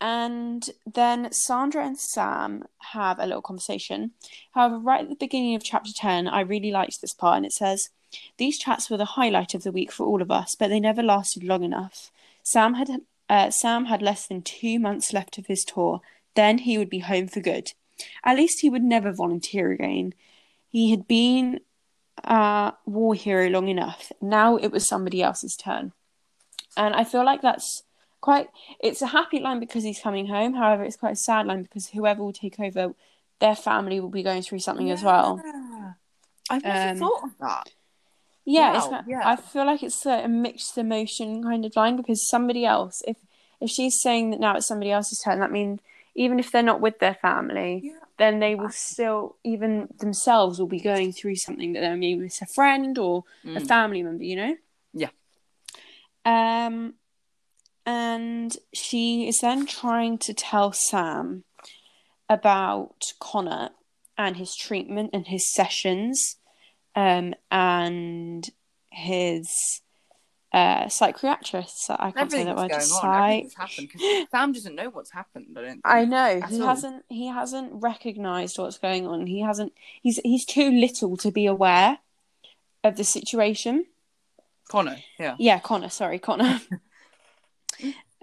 and 0.00 0.70
then 0.86 1.32
Sandra 1.32 1.86
and 1.86 1.98
Sam 1.98 2.64
have 2.92 3.18
a 3.18 3.26
little 3.26 3.42
conversation. 3.42 4.12
However, 4.52 4.78
right 4.78 5.02
at 5.02 5.08
the 5.08 5.16
beginning 5.16 5.54
of 5.54 5.64
chapter 5.64 5.92
10, 5.94 6.28
I 6.28 6.40
really 6.40 6.70
liked 6.70 7.00
this 7.00 7.14
part, 7.14 7.38
and 7.38 7.46
it 7.46 7.52
says, 7.52 7.90
These 8.36 8.58
chats 8.58 8.90
were 8.90 8.96
the 8.96 9.04
highlight 9.04 9.54
of 9.54 9.62
the 9.62 9.72
week 9.72 9.92
for 9.92 10.06
all 10.06 10.22
of 10.22 10.30
us, 10.30 10.54
but 10.54 10.68
they 10.68 10.80
never 10.80 11.02
lasted 11.02 11.42
long 11.44 11.62
enough. 11.62 12.10
Sam 12.42 12.74
had 12.74 12.90
Uh, 13.28 13.50
Sam 13.50 13.86
had 13.86 14.02
less 14.02 14.26
than 14.26 14.42
two 14.42 14.78
months 14.78 15.12
left 15.12 15.38
of 15.38 15.46
his 15.46 15.64
tour. 15.64 16.00
Then 16.34 16.58
he 16.58 16.76
would 16.76 16.90
be 16.90 16.98
home 16.98 17.26
for 17.28 17.40
good. 17.40 17.72
At 18.22 18.36
least 18.36 18.60
he 18.60 18.68
would 18.68 18.82
never 18.82 19.12
volunteer 19.12 19.72
again. 19.72 20.12
He 20.68 20.90
had 20.90 21.08
been 21.08 21.60
a 22.22 22.74
war 22.84 23.14
hero 23.14 23.48
long 23.48 23.68
enough. 23.68 24.12
Now 24.20 24.56
it 24.56 24.70
was 24.70 24.86
somebody 24.86 25.22
else's 25.22 25.56
turn. 25.56 25.92
And 26.76 26.94
I 26.94 27.04
feel 27.04 27.24
like 27.24 27.40
that's 27.40 27.82
quite 28.28 28.48
it's 28.86 29.02
a 29.02 29.06
happy 29.18 29.38
line 29.46 29.60
because 29.60 29.84
he's 29.88 30.00
coming 30.06 30.26
home. 30.36 30.52
However, 30.54 30.82
it's 30.84 30.96
quite 31.04 31.12
a 31.20 31.24
sad 31.30 31.46
line 31.46 31.62
because 31.62 31.84
whoever 31.96 32.20
will 32.24 32.32
take 32.44 32.58
over 32.58 32.94
their 33.40 33.56
family 33.68 34.00
will 34.00 34.14
be 34.20 34.22
going 34.30 34.42
through 34.42 34.60
something 34.60 34.90
as 34.90 35.02
well. 35.02 35.28
I've 36.50 36.62
never 36.64 36.90
Um, 36.92 36.98
thought 37.02 37.22
of 37.28 37.32
that. 37.46 37.66
Yeah, 38.56 38.76
it's 38.76 38.84
Wow, 38.86 38.90
kind- 38.90 39.06
yeah. 39.08 39.22
I 39.32 39.36
feel 39.36 39.66
like 39.66 39.82
it's 39.88 40.04
a, 40.06 40.16
a 40.24 40.28
mixed 40.46 40.76
emotion 40.78 41.42
kind 41.42 41.64
of 41.66 41.74
line 41.76 41.96
because 41.96 42.20
somebody 42.34 42.64
else, 42.76 43.02
if 43.06 43.16
if 43.64 43.70
she's 43.70 43.96
saying 44.06 44.30
that 44.30 44.40
now 44.40 44.52
it's 44.56 44.66
somebody 44.72 44.90
else's 44.90 45.20
turn, 45.24 45.38
that 45.40 45.52
means 45.58 45.80
even 46.14 46.38
if 46.38 46.50
they're 46.50 46.70
not 46.72 46.80
with 46.86 46.98
their 47.04 47.14
family, 47.28 47.80
Yeah. 47.84 47.92
then 48.22 48.34
they 48.44 48.54
will 48.54 48.70
still 48.70 49.36
even 49.52 49.88
themselves 50.04 50.58
will 50.58 50.74
be 50.78 50.80
going 50.92 51.12
through 51.12 51.36
something 51.46 51.72
that 51.74 51.80
they're 51.80 51.96
maybe 52.06 52.24
it's 52.26 52.42
a 52.42 52.46
friend 52.58 52.92
or 53.06 53.24
a 53.44 53.60
Mm. 53.60 53.66
family 53.74 54.02
member, 54.02 54.24
you 54.32 54.36
know? 54.42 54.54
Yeah. 55.02 55.12
Um 56.34 56.94
and 57.86 58.56
she 58.72 59.28
is 59.28 59.40
then 59.40 59.66
trying 59.66 60.18
to 60.18 60.34
tell 60.34 60.72
Sam 60.72 61.44
about 62.28 63.12
Connor 63.20 63.70
and 64.16 64.36
his 64.36 64.54
treatment 64.56 65.10
and 65.12 65.26
his 65.26 65.52
sessions 65.52 66.36
um 66.96 67.34
and 67.50 68.48
his 68.90 69.80
uh 70.52 70.88
psychiatrist. 70.88 71.90
I 71.90 72.12
can't 72.12 72.30
say 72.30 72.44
that 72.44 72.56
word. 72.56 72.70
on. 72.72 72.80
Psych- 72.80 73.50
Everything's 73.50 73.54
happened 73.54 74.28
Sam 74.30 74.52
doesn't 74.52 74.74
know 74.76 74.88
what's 74.90 75.10
happened. 75.10 75.46
I 75.56 75.60
don't. 75.60 75.70
Think. 75.70 75.80
I 75.84 76.04
know 76.04 76.40
he 76.48 76.60
all. 76.60 76.68
hasn't 76.68 77.04
he 77.08 77.26
hasn't 77.26 77.72
recognized 77.82 78.58
what's 78.58 78.78
going 78.78 79.06
on. 79.06 79.26
He 79.26 79.40
hasn't 79.40 79.72
he's 80.02 80.18
he's 80.24 80.44
too 80.44 80.70
little 80.70 81.16
to 81.18 81.30
be 81.32 81.46
aware 81.46 81.98
of 82.84 82.96
the 82.96 83.04
situation. 83.04 83.86
Connor. 84.68 84.96
Yeah, 85.18 85.34
Yeah, 85.38 85.58
Connor, 85.58 85.90
sorry, 85.90 86.18
Connor. 86.18 86.60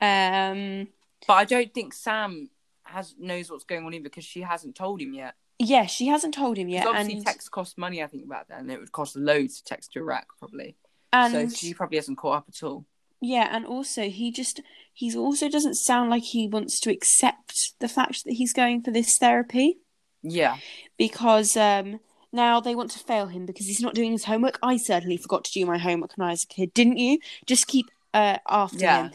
um 0.01 0.87
but 1.27 1.33
I 1.33 1.45
don't 1.45 1.73
think 1.73 1.93
Sam 1.93 2.49
has 2.83 3.15
knows 3.17 3.49
what's 3.49 3.63
going 3.63 3.85
on 3.85 3.93
either 3.93 4.03
because 4.03 4.25
she 4.25 4.41
hasn't 4.41 4.75
told 4.75 5.01
him 5.01 5.13
yet. 5.13 5.35
yeah, 5.59 5.85
she 5.85 6.07
hasn't 6.07 6.33
told 6.33 6.57
him 6.57 6.67
yet 6.67 6.87
obviously, 6.87 7.13
and 7.17 7.25
text 7.25 7.51
costs 7.51 7.77
money. 7.77 8.01
I 8.03 8.07
think 8.07 8.25
about 8.25 8.47
that, 8.49 8.59
and 8.59 8.71
it 8.71 8.79
would 8.79 8.91
cost 8.91 9.15
loads 9.15 9.57
to 9.57 9.63
text 9.63 9.93
to 9.93 9.99
Iraq 9.99 10.25
probably. 10.39 10.75
and 11.13 11.31
so 11.33 11.55
she 11.55 11.73
probably 11.73 11.97
hasn't 11.97 12.17
caught 12.17 12.37
up 12.37 12.45
at 12.49 12.63
all. 12.63 12.85
yeah, 13.21 13.47
and 13.51 13.65
also 13.65 14.09
he 14.09 14.31
just 14.31 14.61
he 14.93 15.15
also 15.15 15.47
doesn't 15.47 15.75
sound 15.75 16.09
like 16.09 16.23
he 16.23 16.47
wants 16.47 16.79
to 16.81 16.91
accept 16.91 17.73
the 17.79 17.87
fact 17.87 18.25
that 18.25 18.33
he's 18.33 18.53
going 18.53 18.81
for 18.81 18.91
this 18.91 19.17
therapy 19.17 19.77
Yeah, 20.23 20.57
because 20.97 21.55
um 21.55 21.99
now 22.33 22.59
they 22.61 22.75
want 22.75 22.91
to 22.91 22.99
fail 22.99 23.27
him 23.27 23.45
because 23.45 23.67
he's 23.67 23.81
not 23.81 23.93
doing 23.93 24.11
his 24.13 24.23
homework. 24.25 24.57
I 24.63 24.77
certainly 24.77 25.17
forgot 25.17 25.43
to 25.45 25.51
do 25.51 25.65
my 25.65 25.77
homework 25.77 26.17
when 26.17 26.27
I 26.27 26.31
was 26.31 26.43
a 26.43 26.47
kid, 26.47 26.73
didn't 26.73 26.97
you? 26.97 27.19
Just 27.45 27.67
keep 27.67 27.85
uh 28.13 28.39
after 28.49 28.77
yeah. 28.79 29.03
him. 29.03 29.11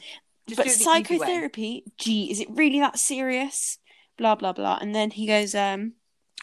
Just 0.48 0.56
but 0.56 0.64
do 0.64 0.70
it 0.70 0.74
the 0.74 0.80
easy 0.80 0.88
way. 0.88 1.02
psychotherapy, 1.02 1.84
gee, 1.98 2.30
is 2.30 2.40
it 2.40 2.48
really 2.50 2.80
that 2.80 2.98
serious? 2.98 3.78
Blah 4.16 4.36
blah 4.36 4.52
blah. 4.52 4.78
And 4.80 4.94
then 4.94 5.10
he 5.10 5.26
goes, 5.26 5.54
um, 5.54 5.94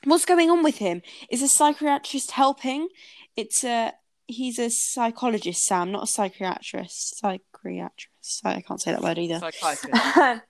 what's 0.04 0.26
going 0.26 0.50
on 0.50 0.64
with 0.64 0.78
him? 0.78 1.02
Is 1.30 1.42
a 1.42 1.48
psychiatrist 1.48 2.32
helping? 2.32 2.90
It's 3.36 3.64
a 3.64 3.94
he's 4.28 4.60
a 4.60 4.70
psychologist, 4.70 5.64
Sam, 5.64 5.92
not 5.92 6.04
a 6.04 6.08
psychiatrist. 6.08 7.20
Psychiatrist. 7.20 8.42
I 8.44 8.62
can't 8.62 8.82
say 8.82 8.92
that 8.92 9.02
word 9.02 9.20
either. 9.20 9.40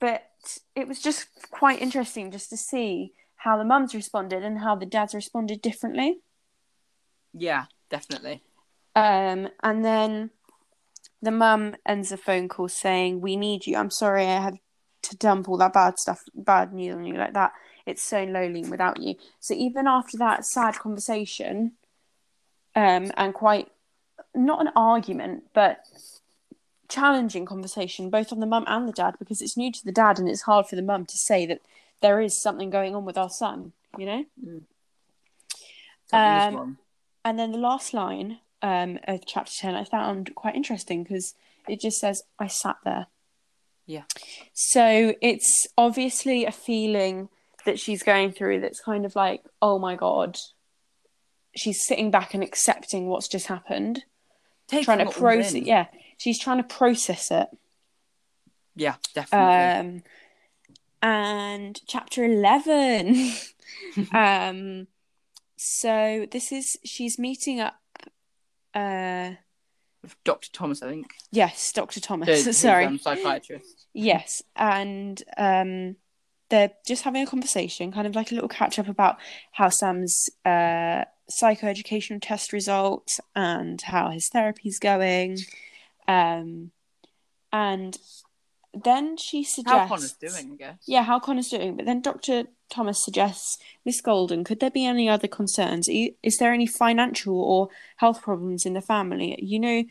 But 0.00 0.30
it 0.74 0.86
was 0.88 1.00
just 1.00 1.28
quite 1.50 1.80
interesting 1.80 2.30
just 2.30 2.50
to 2.50 2.56
see 2.56 3.12
how 3.36 3.58
the 3.58 3.64
mums 3.64 3.94
responded 3.94 4.42
and 4.42 4.60
how 4.60 4.74
the 4.74 4.86
dads 4.86 5.14
responded 5.14 5.60
differently. 5.60 6.20
yeah, 7.32 7.64
definitely. 7.90 8.42
Um, 8.96 9.48
and 9.62 9.84
then 9.84 10.30
the 11.24 11.30
mum 11.30 11.76
ends 11.86 12.10
the 12.10 12.16
phone 12.16 12.48
call 12.48 12.68
saying, 12.68 13.20
"We 13.20 13.36
need 13.36 13.66
you. 13.66 13.76
I'm 13.76 13.90
sorry 13.90 14.26
I 14.26 14.40
had 14.40 14.58
to 15.02 15.16
dump 15.16 15.48
all 15.48 15.56
that 15.58 15.72
bad 15.72 15.98
stuff, 15.98 16.22
bad 16.34 16.72
news 16.72 16.94
on 16.94 17.04
you 17.04 17.14
like 17.14 17.34
that. 17.34 17.52
It's 17.86 18.02
so 18.02 18.24
lonely 18.24 18.62
without 18.64 19.00
you." 19.00 19.16
So 19.40 19.54
even 19.54 19.86
after 19.86 20.16
that 20.18 20.44
sad 20.44 20.78
conversation, 20.78 21.72
um, 22.74 23.12
and 23.16 23.34
quite 23.34 23.70
not 24.34 24.60
an 24.60 24.72
argument, 24.76 25.44
but 25.52 25.80
challenging 26.88 27.46
conversation, 27.46 28.10
both 28.10 28.32
on 28.32 28.40
the 28.40 28.46
mum 28.46 28.64
and 28.66 28.88
the 28.88 28.92
dad, 28.92 29.16
because 29.18 29.40
it's 29.42 29.56
new 29.56 29.72
to 29.72 29.84
the 29.84 29.92
dad 29.92 30.18
and 30.18 30.28
it's 30.28 30.42
hard 30.42 30.66
for 30.66 30.76
the 30.76 30.82
mum 30.82 31.06
to 31.06 31.16
say 31.16 31.46
that 31.46 31.60
there 32.00 32.20
is 32.20 32.38
something 32.38 32.70
going 32.70 32.94
on 32.94 33.04
with 33.04 33.16
our 33.16 33.30
son. 33.30 33.72
You 33.96 34.06
know. 34.06 34.24
Is 34.46 34.62
Um. 36.12 36.78
And 37.24 37.38
then 37.38 37.52
the 37.52 37.58
last 37.58 37.94
line 37.94 38.38
um, 38.64 38.98
of 39.06 39.26
chapter 39.26 39.52
10 39.54 39.74
I 39.74 39.84
found 39.84 40.34
quite 40.34 40.56
interesting 40.56 41.02
because 41.02 41.34
it 41.68 41.80
just 41.80 41.98
says, 42.00 42.22
I 42.38 42.46
sat 42.46 42.76
there. 42.82 43.06
Yeah. 43.86 44.04
So 44.54 45.14
it's 45.20 45.66
obviously 45.76 46.46
a 46.46 46.50
feeling 46.50 47.28
that 47.66 47.78
she's 47.78 48.02
going 48.02 48.32
through 48.32 48.60
that's 48.60 48.80
kind 48.80 49.04
of 49.04 49.14
like, 49.14 49.44
oh 49.60 49.78
my 49.78 49.96
God. 49.96 50.38
She's 51.54 51.86
sitting 51.86 52.10
back 52.10 52.32
and 52.32 52.42
accepting 52.42 53.06
what's 53.06 53.28
just 53.28 53.46
happened, 53.48 54.04
Taking 54.66 54.84
trying 54.86 55.06
to 55.06 55.12
process. 55.12 55.54
Yeah, 55.54 55.86
she's 56.16 56.40
trying 56.40 56.56
to 56.56 56.64
process 56.64 57.30
it. 57.30 57.48
Yeah, 58.74 58.96
definitely. 59.14 59.94
Um, 59.96 60.02
and 61.02 61.80
chapter 61.86 62.24
11. 62.24 63.30
um, 64.12 64.86
so 65.56 66.26
this 66.32 66.50
is, 66.50 66.78
she's 66.82 67.18
meeting 67.18 67.60
up. 67.60 67.78
Uh, 68.74 69.32
Dr. 70.24 70.50
Thomas, 70.52 70.82
I 70.82 70.90
think. 70.90 71.14
Yes, 71.30 71.72
Dr. 71.72 72.00
Thomas. 72.00 72.44
His, 72.44 72.58
Sorry. 72.58 72.84
um, 72.84 72.98
psychiatrist. 72.98 73.86
Yes, 73.94 74.42
and 74.56 75.22
um, 75.36 75.96
they're 76.50 76.72
just 76.86 77.02
having 77.02 77.22
a 77.22 77.26
conversation, 77.26 77.92
kind 77.92 78.06
of 78.06 78.14
like 78.14 78.30
a 78.30 78.34
little 78.34 78.48
catch 78.48 78.78
up 78.78 78.88
about 78.88 79.16
how 79.52 79.68
Sam's 79.68 80.28
uh, 80.44 81.04
psychoeducational 81.30 82.20
test 82.20 82.52
results 82.52 83.20
and 83.34 83.80
how 83.80 84.10
his 84.10 84.28
therapy's 84.28 84.78
going. 84.78 85.38
Um, 86.06 86.70
and 87.52 87.96
then 88.74 89.16
she 89.16 89.44
suggests 89.44 89.78
How 89.78 89.86
Connor's 89.86 90.12
doing, 90.12 90.52
I 90.52 90.56
guess. 90.56 90.78
Yeah, 90.86 91.02
how 91.02 91.20
Connor's 91.20 91.48
doing. 91.48 91.76
But 91.76 91.86
then 91.86 92.02
Dr. 92.02 92.44
Thomas 92.70 93.04
suggests, 93.04 93.58
Miss 93.84 94.00
Golden, 94.00 94.42
could 94.42 94.58
there 94.60 94.70
be 94.70 94.84
any 94.84 95.08
other 95.08 95.28
concerns? 95.28 95.88
Is 95.88 96.38
there 96.38 96.52
any 96.52 96.66
financial 96.66 97.40
or 97.40 97.68
health 97.96 98.22
problems 98.22 98.66
in 98.66 98.72
the 98.72 98.80
family? 98.80 99.38
You 99.40 99.60
know, 99.60 99.84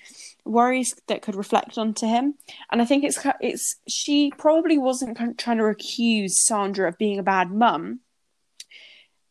worries 0.43 0.93
that 1.07 1.21
could 1.21 1.35
reflect 1.35 1.77
onto 1.77 2.07
him. 2.07 2.35
And 2.71 2.81
I 2.81 2.85
think 2.85 3.03
it's 3.03 3.19
it's 3.39 3.77
she 3.87 4.31
probably 4.37 4.77
wasn't 4.77 5.17
trying 5.37 5.57
to 5.59 5.65
accuse 5.65 6.43
Sandra 6.43 6.87
of 6.89 6.97
being 6.97 7.19
a 7.19 7.23
bad 7.23 7.51
mum. 7.51 7.99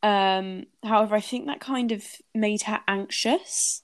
Um, 0.02 0.64
however, 0.82 1.14
I 1.14 1.20
think 1.20 1.46
that 1.46 1.60
kind 1.60 1.92
of 1.92 2.04
made 2.34 2.62
her 2.62 2.80
anxious. 2.88 3.82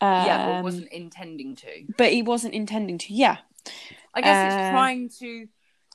Um, 0.00 0.26
yeah, 0.26 0.46
but 0.46 0.64
wasn't 0.64 0.92
intending 0.92 1.56
to. 1.56 1.84
but 1.98 2.12
he 2.12 2.22
wasn't 2.22 2.54
intending 2.54 2.96
to. 2.98 3.12
Yeah, 3.12 3.38
I 4.14 4.20
guess 4.22 4.52
Uh, 4.52 4.56
it's 4.56 4.70
trying 4.70 5.08
to 5.20 5.48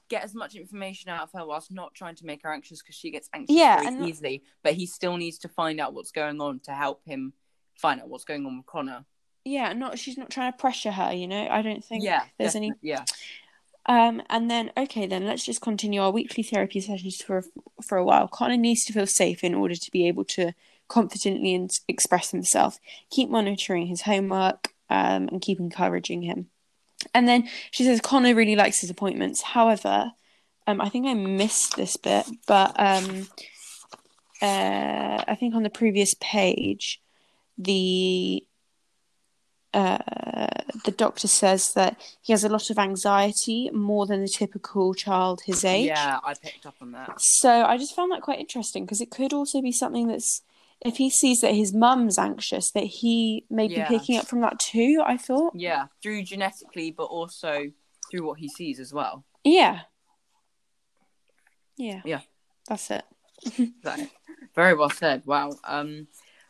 get 0.10 0.24
as 0.24 0.36
much 0.36 0.56
information 0.56 1.10
out 1.10 1.24
of 1.24 1.32
her 1.34 1.46
whilst 1.46 1.72
not 1.72 1.94
trying 1.94 2.16
to 2.16 2.26
make 2.26 2.44
her 2.44 2.52
anxious 2.54 2.82
because 2.82 2.96
she 2.96 3.10
gets 3.12 3.30
anxious 3.34 3.56
Yeah, 3.56 3.78
very 3.78 3.88
and- 3.88 4.08
easily. 4.08 4.44
But 4.64 4.74
he 4.74 4.86
still 4.86 5.18
needs 5.18 5.38
to 5.40 5.50
find 5.50 5.80
out 5.80 5.94
what's 5.94 6.12
going 6.12 6.40
on 6.42 6.60
to 6.66 6.72
help 6.72 7.02
him 7.06 7.34
find 7.76 8.00
out 8.02 8.08
what's 8.10 8.24
going 8.26 8.46
on 8.46 8.58
with 8.58 8.66
Connor. 8.66 9.06
yeah. 9.44 9.74
Not 9.74 9.98
she's 10.00 10.18
not 10.18 10.30
trying 10.30 10.52
to 10.52 10.58
pressure 10.58 10.92
her. 10.92 11.12
You 11.14 11.28
know, 11.28 11.48
I 11.50 11.62
don't 11.62 11.84
think. 11.84 12.04
yeah, 12.04 12.24
there's 12.38 12.56
any- 12.56 12.72
Yeah, 12.82 13.04
Um, 13.88 14.22
and 14.30 14.50
then 14.50 14.72
okay, 14.78 15.06
then 15.08 15.26
let's 15.26 15.46
just 15.46 15.62
continue 15.62 16.02
our 16.02 16.12
weekly 16.12 16.42
therapy 16.44 16.80
sessions 16.82 17.22
for 17.22 17.44
for 17.84 17.98
a 17.98 18.06
while. 18.06 18.28
Connor 18.28 18.58
needs 18.58 18.86
to 18.86 18.94
feel 18.94 19.06
safe 19.08 19.44
in 19.44 19.54
order 19.54 19.76
to 19.76 19.92
be 19.92 20.08
able 20.08 20.24
to 20.26 20.54
confidently 20.88 21.54
and 21.56 21.80
express 21.88 22.32
himself. 22.32 22.80
Keep 23.12 23.30
monitoring 23.30 23.88
his 23.88 24.02
homework 24.04 24.74
um, 24.90 25.28
and 25.30 25.42
keep 25.42 25.60
encouraging 25.60 26.22
him. 26.24 26.50
And 27.14 27.28
then 27.28 27.50
she 27.72 27.84
says 27.84 28.02
Connor 28.02 28.36
really 28.36 28.56
likes 28.56 28.82
his 28.82 28.90
appointments. 28.90 29.42
However, 29.42 30.12
um, 30.68 30.82
I 30.82 30.90
think 30.90 31.06
I 31.08 31.14
missed 31.14 31.76
this 31.76 31.98
bit, 31.98 32.26
but 32.48 32.74
um, 32.78 33.28
uh, 34.42 35.24
I 35.28 35.36
think 35.40 35.56
on 35.56 35.64
the 35.64 35.70
previous 35.70 36.16
page, 36.20 37.02
the 37.58 38.44
uh, 39.74 39.98
the 40.86 40.92
doctor 40.92 41.28
says 41.28 41.74
that 41.74 42.00
he 42.22 42.32
has 42.32 42.46
a 42.46 42.50
lot 42.50 42.70
of 42.70 42.80
anxiety, 42.80 43.70
more 43.72 44.06
than 44.06 44.22
the 44.22 44.28
typical 44.30 44.94
child 44.94 45.42
his 45.46 45.66
age. 45.66 45.88
yeah, 45.88 46.20
I 46.24 46.34
picked 46.34 46.66
up 46.66 46.76
on 46.82 46.94
that. 46.94 47.20
So 47.20 47.66
I 47.66 47.78
just 47.78 47.94
found 47.94 48.12
that 48.14 48.22
quite 48.22 48.40
interesting 48.40 48.86
because 48.86 49.02
it 49.02 49.12
could 49.12 49.34
also 49.34 49.62
be 49.62 49.74
something 49.74 50.08
that's 50.08 50.42
if 50.86 50.98
he 50.98 51.10
sees 51.10 51.42
that 51.42 51.54
his 51.56 51.74
mum's 51.74 52.18
anxious, 52.18 52.72
that 52.72 52.86
he 52.86 53.46
may 53.50 53.66
Yeah. 53.68 53.90
be 53.90 53.98
picking 53.98 54.18
up 54.18 54.28
from 54.28 54.42
that 54.42 54.60
too. 54.60 55.02
I 55.06 55.18
thought. 55.18 55.54
Yeah, 55.56 55.88
through 56.02 56.24
genetically, 56.24 56.92
but 56.92 57.06
also 57.06 57.72
through 58.12 58.26
what 58.26 58.40
he 58.40 58.48
sees 58.48 58.80
as 58.80 58.94
well. 58.94 59.26
Yeah. 59.44 59.82
Yeah. 61.78 62.02
Yeah. 62.06 62.22
That's 62.68 62.90
it. 62.92 63.04
So, 63.84 63.96
very 64.56 64.74
well 64.76 64.90
said. 64.90 65.24
Wow. 65.26 65.52
Um, 65.66 66.08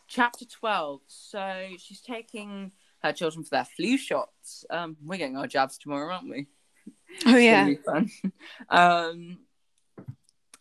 chapter 0.07 0.45
twelve. 0.45 1.01
So 1.07 1.69
she's 1.79 2.01
taking 2.01 2.71
her 3.01 3.11
children 3.11 3.43
for 3.43 3.49
their 3.51 3.65
flu 3.65 3.97
shots. 3.97 4.65
Um, 4.69 4.95
we're 5.03 5.17
getting 5.17 5.37
our 5.37 5.47
jabs 5.47 5.77
tomorrow, 5.77 6.13
aren't 6.13 6.29
we? 6.29 6.47
Oh 7.25 7.35
yeah. 7.37 7.63
gonna 7.63 7.75
be 7.75 7.81
fun. 7.81 8.11
um, 8.69 9.39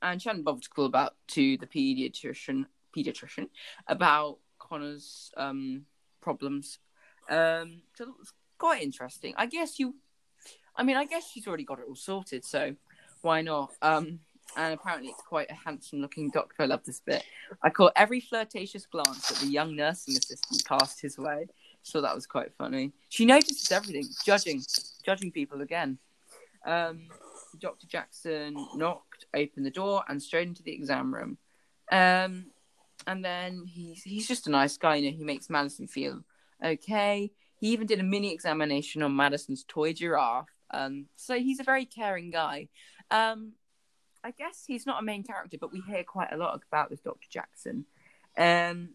and 0.01 0.21
she 0.23 0.29
hadn't 0.29 0.45
bothered 0.45 0.63
to 0.63 0.71
call 0.71 0.87
about 0.87 1.15
to 1.29 1.57
the 1.59 1.67
pediatrician 1.67 2.67
pediatrician 2.97 3.49
about 3.89 4.39
Connor's 4.59 5.31
um 5.37 5.85
problems. 6.21 6.79
Um, 7.29 7.83
so 7.95 8.05
it 8.05 8.19
was 8.19 8.33
quite 8.59 8.83
interesting. 8.83 9.35
I 9.37 9.47
guess 9.47 9.79
you, 9.79 9.95
I 10.77 10.83
mean, 10.83 10.97
I 10.97 11.05
guess 11.05 11.31
she's 11.31 11.47
already 11.47 11.65
got 11.65 11.79
it 11.79 11.85
all 11.89 11.97
sorted, 11.97 12.45
so 12.45 12.75
why 13.21 13.43
not? 13.43 13.73
Um, 13.83 14.21
and 14.57 14.75
apparently 14.75 15.11
it's 15.11 15.23
quite 15.23 15.51
a 15.51 15.55
handsome-looking 15.55 16.31
doctor. 16.31 16.63
I 16.63 16.67
love 16.67 16.85
this 16.85 17.01
bit. 17.01 17.25
I 17.63 17.71
caught 17.71 17.93
every 17.97 18.21
flirtatious 18.21 18.87
glance 18.87 19.29
that 19.29 19.39
the 19.39 19.47
young 19.47 19.75
nursing 19.75 20.17
assistant 20.17 20.65
cast 20.67 21.01
his 21.01 21.19
way. 21.19 21.47
So 21.83 22.01
that 22.01 22.15
was 22.15 22.27
quite 22.27 22.53
funny. 22.57 22.93
She 23.09 23.27
notices 23.27 23.71
everything, 23.71 24.07
judging, 24.25 24.63
judging 25.05 25.31
people 25.31 25.61
again. 25.61 25.99
Um, 26.65 27.09
Dr. 27.59 27.87
Jackson 27.87 28.55
knocked, 28.75 29.27
opened 29.35 29.67
the 29.67 29.71
door, 29.71 30.03
and 30.09 30.23
straight 30.23 30.49
into 30.49 30.63
the 30.63 30.73
exam 30.73 31.15
room. 31.15 31.37
Um, 31.91 32.47
and 33.07 33.25
then 33.25 33.65
he's 33.67 34.03
he's 34.03 34.29
just 34.29 34.47
a 34.47 34.51
nice 34.51 34.77
guy. 34.77 34.97
You 34.97 35.11
know, 35.11 35.17
he 35.17 35.25
makes 35.25 35.51
Madison 35.51 35.87
feel 35.87 36.23
okay. 36.65 37.31
He 37.61 37.69
even 37.69 37.87
did 37.87 38.01
a 38.01 38.05
mini 38.05 38.33
examination 38.33 39.03
on 39.03 39.17
Madison's 39.17 39.65
toy 39.67 39.93
giraffe. 39.93 40.49
Um, 40.71 41.07
so 41.17 41.39
he's 41.39 41.61
a 41.61 41.65
very 41.65 41.85
caring 41.85 42.31
guy. 42.31 42.69
Um, 43.11 43.53
I 44.23 44.31
guess 44.33 44.65
he's 44.67 44.87
not 44.87 45.03
a 45.03 45.05
main 45.05 45.23
character, 45.23 45.59
but 45.61 45.73
we 45.73 45.81
hear 45.81 46.03
quite 46.03 46.33
a 46.33 46.37
lot 46.37 46.61
about 46.69 46.91
this 46.91 47.01
Dr. 47.01 47.29
Jackson. 47.31 47.85
Um, 48.37 48.91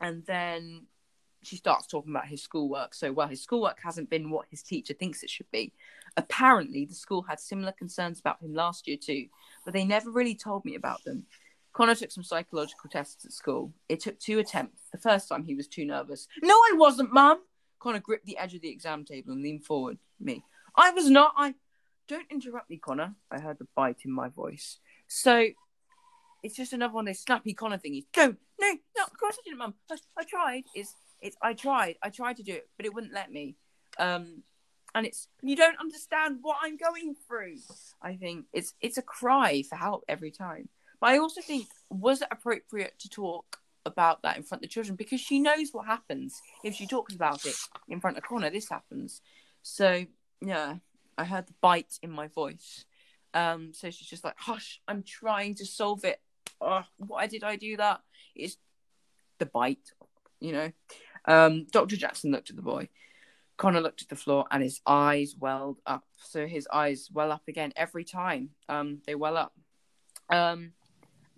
and 0.00 0.24
then 0.26 0.86
she 1.42 1.56
starts 1.56 1.86
talking 1.86 2.12
about 2.12 2.26
his 2.26 2.42
schoolwork. 2.42 2.94
So, 2.94 3.12
well, 3.12 3.28
his 3.28 3.42
schoolwork 3.42 3.78
hasn't 3.82 4.10
been 4.10 4.30
what 4.30 4.46
his 4.50 4.62
teacher 4.62 4.94
thinks 4.94 5.22
it 5.22 5.30
should 5.30 5.50
be. 5.50 5.72
Apparently, 6.16 6.84
the 6.84 6.94
school 6.94 7.22
had 7.22 7.40
similar 7.40 7.72
concerns 7.72 8.20
about 8.20 8.42
him 8.42 8.54
last 8.54 8.86
year 8.86 8.98
too, 9.00 9.26
but 9.64 9.72
they 9.72 9.84
never 9.84 10.10
really 10.10 10.34
told 10.34 10.64
me 10.64 10.74
about 10.74 11.02
them. 11.04 11.24
Connor 11.72 11.94
took 11.94 12.10
some 12.10 12.24
psychological 12.24 12.90
tests 12.90 13.24
at 13.24 13.32
school. 13.32 13.72
It 13.88 14.00
took 14.00 14.18
two 14.18 14.38
attempts. 14.38 14.82
The 14.92 14.98
first 14.98 15.28
time 15.28 15.44
he 15.44 15.54
was 15.54 15.68
too 15.68 15.84
nervous. 15.84 16.26
No, 16.42 16.54
I 16.54 16.74
wasn't, 16.76 17.12
Mum. 17.12 17.40
Connor 17.78 18.00
gripped 18.00 18.26
the 18.26 18.38
edge 18.38 18.54
of 18.54 18.60
the 18.60 18.68
exam 18.68 19.04
table 19.04 19.32
and 19.32 19.42
leaned 19.42 19.64
forward. 19.64 19.98
Me. 20.18 20.42
I 20.76 20.90
was 20.90 21.08
not. 21.08 21.32
I. 21.36 21.54
Don't 22.08 22.26
interrupt 22.30 22.68
me, 22.68 22.76
Connor. 22.76 23.14
I 23.30 23.38
heard 23.38 23.58
the 23.58 23.68
bite 23.76 24.00
in 24.04 24.10
my 24.10 24.28
voice. 24.28 24.78
So, 25.06 25.46
it's 26.42 26.56
just 26.56 26.72
another 26.72 26.92
one 26.92 27.06
of 27.06 27.14
those 27.14 27.20
snappy 27.20 27.54
Connor 27.54 27.78
thingies. 27.78 28.06
Go. 28.12 28.34
No, 28.60 28.72
no, 28.96 29.04
of 29.04 29.18
course 29.18 29.36
I 29.38 29.42
didn't, 29.44 29.58
Mum. 29.58 29.74
I, 29.90 29.96
I 30.18 30.24
tried. 30.24 30.64
It's, 30.74 30.94
it's, 31.20 31.36
I 31.40 31.54
tried. 31.54 31.96
I 32.02 32.10
tried 32.10 32.36
to 32.38 32.42
do 32.42 32.54
it, 32.54 32.68
but 32.76 32.84
it 32.84 32.92
wouldn't 32.92 33.14
let 33.14 33.30
me. 33.30 33.56
Um, 33.98 34.42
and 34.94 35.06
it's 35.06 35.28
you 35.42 35.56
don't 35.56 35.78
understand 35.78 36.38
what 36.42 36.56
I'm 36.62 36.76
going 36.76 37.14
through. 37.26 37.58
I 38.02 38.16
think 38.16 38.46
it's 38.52 38.74
it's 38.80 38.98
a 38.98 39.02
cry 39.02 39.62
for 39.62 39.76
help 39.76 40.04
every 40.08 40.30
time. 40.30 40.68
But 41.00 41.10
I 41.10 41.18
also 41.18 41.40
think 41.40 41.68
was 41.88 42.22
it 42.22 42.28
appropriate 42.30 42.98
to 43.00 43.08
talk 43.08 43.58
about 43.86 44.22
that 44.22 44.36
in 44.36 44.42
front 44.42 44.60
of 44.60 44.68
the 44.68 44.72
children 44.72 44.96
because 44.96 45.20
she 45.20 45.40
knows 45.40 45.70
what 45.72 45.86
happens 45.86 46.40
if 46.62 46.74
she 46.74 46.86
talks 46.86 47.14
about 47.14 47.46
it 47.46 47.56
in 47.88 48.00
front 48.00 48.18
of 48.18 48.22
Connor. 48.22 48.50
This 48.50 48.68
happens. 48.68 49.22
So 49.62 50.04
yeah, 50.40 50.76
I 51.16 51.24
heard 51.24 51.46
the 51.46 51.54
bite 51.60 51.98
in 52.02 52.10
my 52.10 52.28
voice. 52.28 52.84
Um, 53.32 53.72
so 53.72 53.90
she's 53.90 54.08
just 54.08 54.24
like, 54.24 54.34
"Hush, 54.38 54.80
I'm 54.88 55.02
trying 55.02 55.54
to 55.56 55.66
solve 55.66 56.04
it." 56.04 56.20
Oh, 56.60 56.84
why 56.98 57.26
did 57.26 57.44
I 57.44 57.56
do 57.56 57.76
that? 57.76 58.00
It's 58.34 58.56
the 59.38 59.46
bite, 59.46 59.92
you 60.40 60.52
know. 60.52 60.72
Um, 61.26 61.66
Dr. 61.70 61.96
Jackson 61.96 62.32
looked 62.32 62.50
at 62.50 62.56
the 62.56 62.62
boy. 62.62 62.88
Connor 63.56 63.80
looked 63.80 64.02
at 64.02 64.08
the 64.08 64.16
floor 64.16 64.46
and 64.50 64.62
his 64.62 64.80
eyes 64.86 65.36
welled 65.38 65.80
up. 65.86 66.04
So 66.16 66.46
his 66.46 66.66
eyes 66.72 67.08
well 67.12 67.30
up 67.30 67.42
again 67.46 67.72
every 67.76 68.04
time. 68.04 68.50
Um, 68.68 69.02
they 69.06 69.14
well 69.14 69.36
up. 69.36 69.52
Um, 70.30 70.72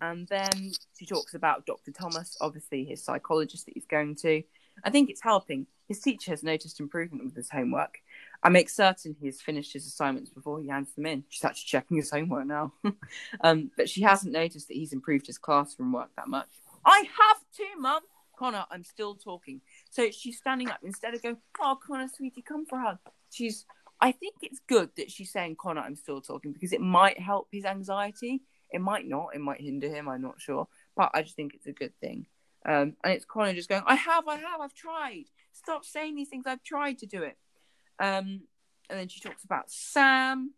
and 0.03 0.27
then 0.27 0.73
she 0.99 1.07
talks 1.07 1.35
about 1.35 1.65
Dr. 1.65 1.93
Thomas, 1.93 2.37
obviously 2.41 2.85
his 2.85 3.03
psychologist 3.03 3.67
that 3.67 3.75
he's 3.75 3.87
going 3.87 4.17
to. 4.17 4.43
I 4.85 4.91
think 4.91 5.09
it's 5.09 5.23
helping. 5.23 5.69
His 5.87 6.01
teacher 6.01 6.33
has 6.33 6.43
noticed 6.43 6.81
improvement 6.81 7.25
with 7.25 7.37
his 7.37 7.49
homework. 7.49 7.99
I 8.43 8.49
make 8.49 8.69
certain 8.69 9.15
he 9.21 9.27
has 9.27 9.41
finished 9.41 9.73
his 9.73 9.87
assignments 9.87 10.31
before 10.31 10.61
he 10.61 10.69
hands 10.69 10.93
them 10.95 11.07
in. 11.07 11.23
She's 11.29 11.45
actually 11.45 11.67
checking 11.67 11.99
his 11.99 12.11
homework 12.11 12.47
now. 12.47 12.73
um, 13.43 13.71
but 13.77 13.89
she 13.89 14.03
hasn't 14.03 14.33
noticed 14.33 14.67
that 14.69 14.75
he's 14.75 14.93
improved 14.93 15.29
his 15.29 15.39
classroom 15.39 15.93
work 15.93 16.11
that 16.17 16.27
much. 16.27 16.49
I 16.85 16.99
have 16.99 17.39
to, 17.59 17.81
Mum. 17.81 18.03
Connor, 18.37 18.65
I'm 18.73 18.83
still 18.83 19.15
talking. 19.15 19.61
So 19.91 20.11
she's 20.11 20.39
standing 20.39 20.69
up 20.69 20.81
instead 20.83 21.15
of 21.15 21.23
going, 21.23 21.37
"Oh, 21.61 21.79
Connor, 21.87 22.09
sweetie, 22.09 22.43
come 22.43 22.67
for 22.67 22.79
a 22.79 22.83
hug." 22.83 22.99
She's. 23.31 23.67
I 24.01 24.11
think 24.11 24.35
it's 24.43 24.59
good 24.67 24.91
that 24.97 25.13
she's 25.13 25.31
saying, 25.31 25.57
"Connor, 25.61 25.83
I'm 25.83 25.95
still 25.95 26.21
talking," 26.21 26.53
because 26.53 26.73
it 26.73 26.81
might 26.81 27.21
help 27.21 27.49
his 27.53 27.65
anxiety. 27.65 28.43
It 28.73 28.81
might 28.81 29.07
not. 29.07 29.31
It 29.35 29.41
might 29.41 29.61
hinder 29.61 29.89
him. 29.89 30.09
I'm 30.09 30.23
not 30.23 30.41
sure, 30.41 30.69
but 30.97 31.11
I 31.15 31.23
just 31.23 31.37
think 31.37 31.55
it's 31.55 31.67
a 31.67 31.73
good 31.73 31.93
thing. 32.01 32.27
Um, 32.65 32.95
and 33.05 33.13
it's 33.13 33.25
Connor 33.25 33.55
just 33.55 33.69
going, 33.69 33.83
"I 33.87 33.95
have, 33.95 34.27
I 34.29 34.37
have, 34.37 34.61
I've 34.61 34.75
tried. 34.75 35.25
Stop 35.53 35.85
saying 35.85 36.15
these 36.15 36.29
things. 36.29 36.47
I've 36.47 36.63
tried 36.63 36.99
to 36.99 37.07
do 37.07 37.23
it." 37.23 37.37
Um, 37.99 38.43
and 38.89 38.99
then 38.99 39.09
she 39.09 39.21
talks 39.21 39.45
about 39.45 39.71
Sam, 39.71 40.55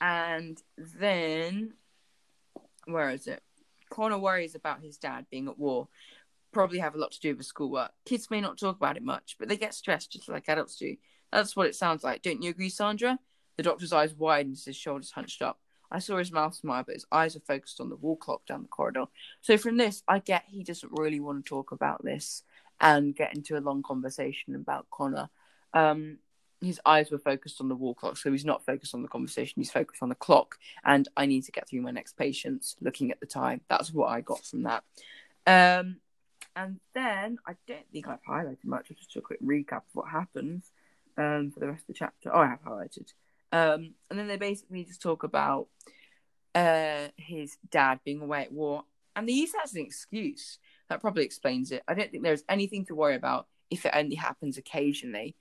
and 0.00 0.60
then 0.76 1.74
where 2.86 3.10
is 3.10 3.26
it? 3.26 3.42
Connor 3.90 4.18
worries 4.18 4.54
about 4.54 4.82
his 4.82 4.96
dad 4.96 5.26
being 5.30 5.48
at 5.48 5.58
war 5.58 5.88
probably 6.54 6.78
have 6.78 6.94
a 6.94 6.98
lot 6.98 7.12
to 7.12 7.20
do 7.20 7.36
with 7.36 7.44
schoolwork. 7.44 7.90
Kids 8.06 8.30
may 8.30 8.40
not 8.40 8.58
talk 8.58 8.76
about 8.76 8.96
it 8.96 9.02
much, 9.02 9.36
but 9.38 9.48
they 9.48 9.56
get 9.56 9.74
stressed 9.74 10.12
just 10.12 10.28
like 10.28 10.48
adults 10.48 10.76
do. 10.76 10.96
That's 11.30 11.56
what 11.56 11.66
it 11.66 11.74
sounds 11.74 12.04
like. 12.04 12.22
Don't 12.22 12.42
you 12.42 12.50
agree, 12.50 12.70
Sandra? 12.70 13.18
The 13.56 13.64
doctor's 13.64 13.92
eyes 13.92 14.14
widened 14.14 14.54
as 14.54 14.64
his 14.64 14.76
shoulders 14.76 15.10
hunched 15.10 15.42
up. 15.42 15.58
I 15.94 16.00
saw 16.00 16.18
his 16.18 16.32
mouth 16.32 16.54
smile, 16.54 16.82
but 16.84 16.96
his 16.96 17.06
eyes 17.12 17.36
are 17.36 17.40
focused 17.40 17.80
on 17.80 17.88
the 17.88 17.96
wall 17.96 18.16
clock 18.16 18.44
down 18.46 18.62
the 18.62 18.68
corridor. 18.68 19.04
So 19.40 19.56
from 19.56 19.76
this, 19.76 20.02
I 20.08 20.18
get 20.18 20.44
he 20.48 20.64
doesn't 20.64 20.90
really 20.92 21.20
want 21.20 21.44
to 21.44 21.48
talk 21.48 21.70
about 21.70 22.04
this 22.04 22.42
and 22.80 23.14
get 23.14 23.34
into 23.34 23.56
a 23.56 23.60
long 23.60 23.82
conversation 23.82 24.56
about 24.56 24.90
Connor. 24.90 25.30
Um, 25.72 26.18
his 26.60 26.80
eyes 26.84 27.10
were 27.10 27.18
focused 27.18 27.60
on 27.60 27.68
the 27.68 27.76
wall 27.76 27.94
clock, 27.94 28.16
so 28.16 28.32
he's 28.32 28.44
not 28.44 28.66
focused 28.66 28.94
on 28.94 29.02
the 29.02 29.08
conversation. 29.08 29.54
He's 29.56 29.70
focused 29.70 30.02
on 30.02 30.08
the 30.08 30.14
clock, 30.16 30.58
and 30.84 31.08
I 31.16 31.26
need 31.26 31.44
to 31.44 31.52
get 31.52 31.68
through 31.68 31.82
my 31.82 31.92
next 31.92 32.16
patients. 32.16 32.74
Looking 32.80 33.12
at 33.12 33.20
the 33.20 33.26
time, 33.26 33.60
that's 33.68 33.92
what 33.92 34.08
I 34.08 34.20
got 34.20 34.44
from 34.44 34.64
that. 34.64 34.82
Um, 35.46 35.98
and 36.56 36.80
then 36.94 37.38
I 37.46 37.54
don't 37.68 37.86
think 37.92 38.08
I've 38.08 38.24
highlighted 38.28 38.64
much. 38.64 38.88
Just 38.88 39.16
a 39.16 39.20
quick 39.20 39.40
recap 39.42 39.78
of 39.78 39.94
what 39.94 40.08
happens 40.08 40.72
um, 41.16 41.52
for 41.52 41.60
the 41.60 41.68
rest 41.68 41.82
of 41.82 41.88
the 41.88 41.94
chapter. 41.94 42.34
Oh, 42.34 42.40
I 42.40 42.46
have 42.46 42.64
highlighted. 42.64 43.12
Um, 43.54 43.94
and 44.10 44.18
then 44.18 44.26
they 44.26 44.36
basically 44.36 44.84
just 44.84 45.00
talk 45.00 45.22
about 45.22 45.68
uh, 46.54 47.08
his 47.16 47.56
dad 47.70 48.00
being 48.04 48.20
away 48.20 48.42
at 48.42 48.52
war. 48.52 48.82
And 49.16 49.28
they 49.28 49.32
use 49.32 49.52
that 49.52 49.64
as 49.64 49.74
an 49.74 49.82
excuse. 49.82 50.58
That 50.88 51.00
probably 51.00 51.24
explains 51.24 51.70
it. 51.70 51.82
I 51.86 51.94
don't 51.94 52.10
think 52.10 52.22
there's 52.22 52.44
anything 52.48 52.84
to 52.86 52.94
worry 52.94 53.14
about 53.14 53.46
if 53.70 53.86
it 53.86 53.92
only 53.94 54.16
happens 54.16 54.58
occasionally. 54.58 55.36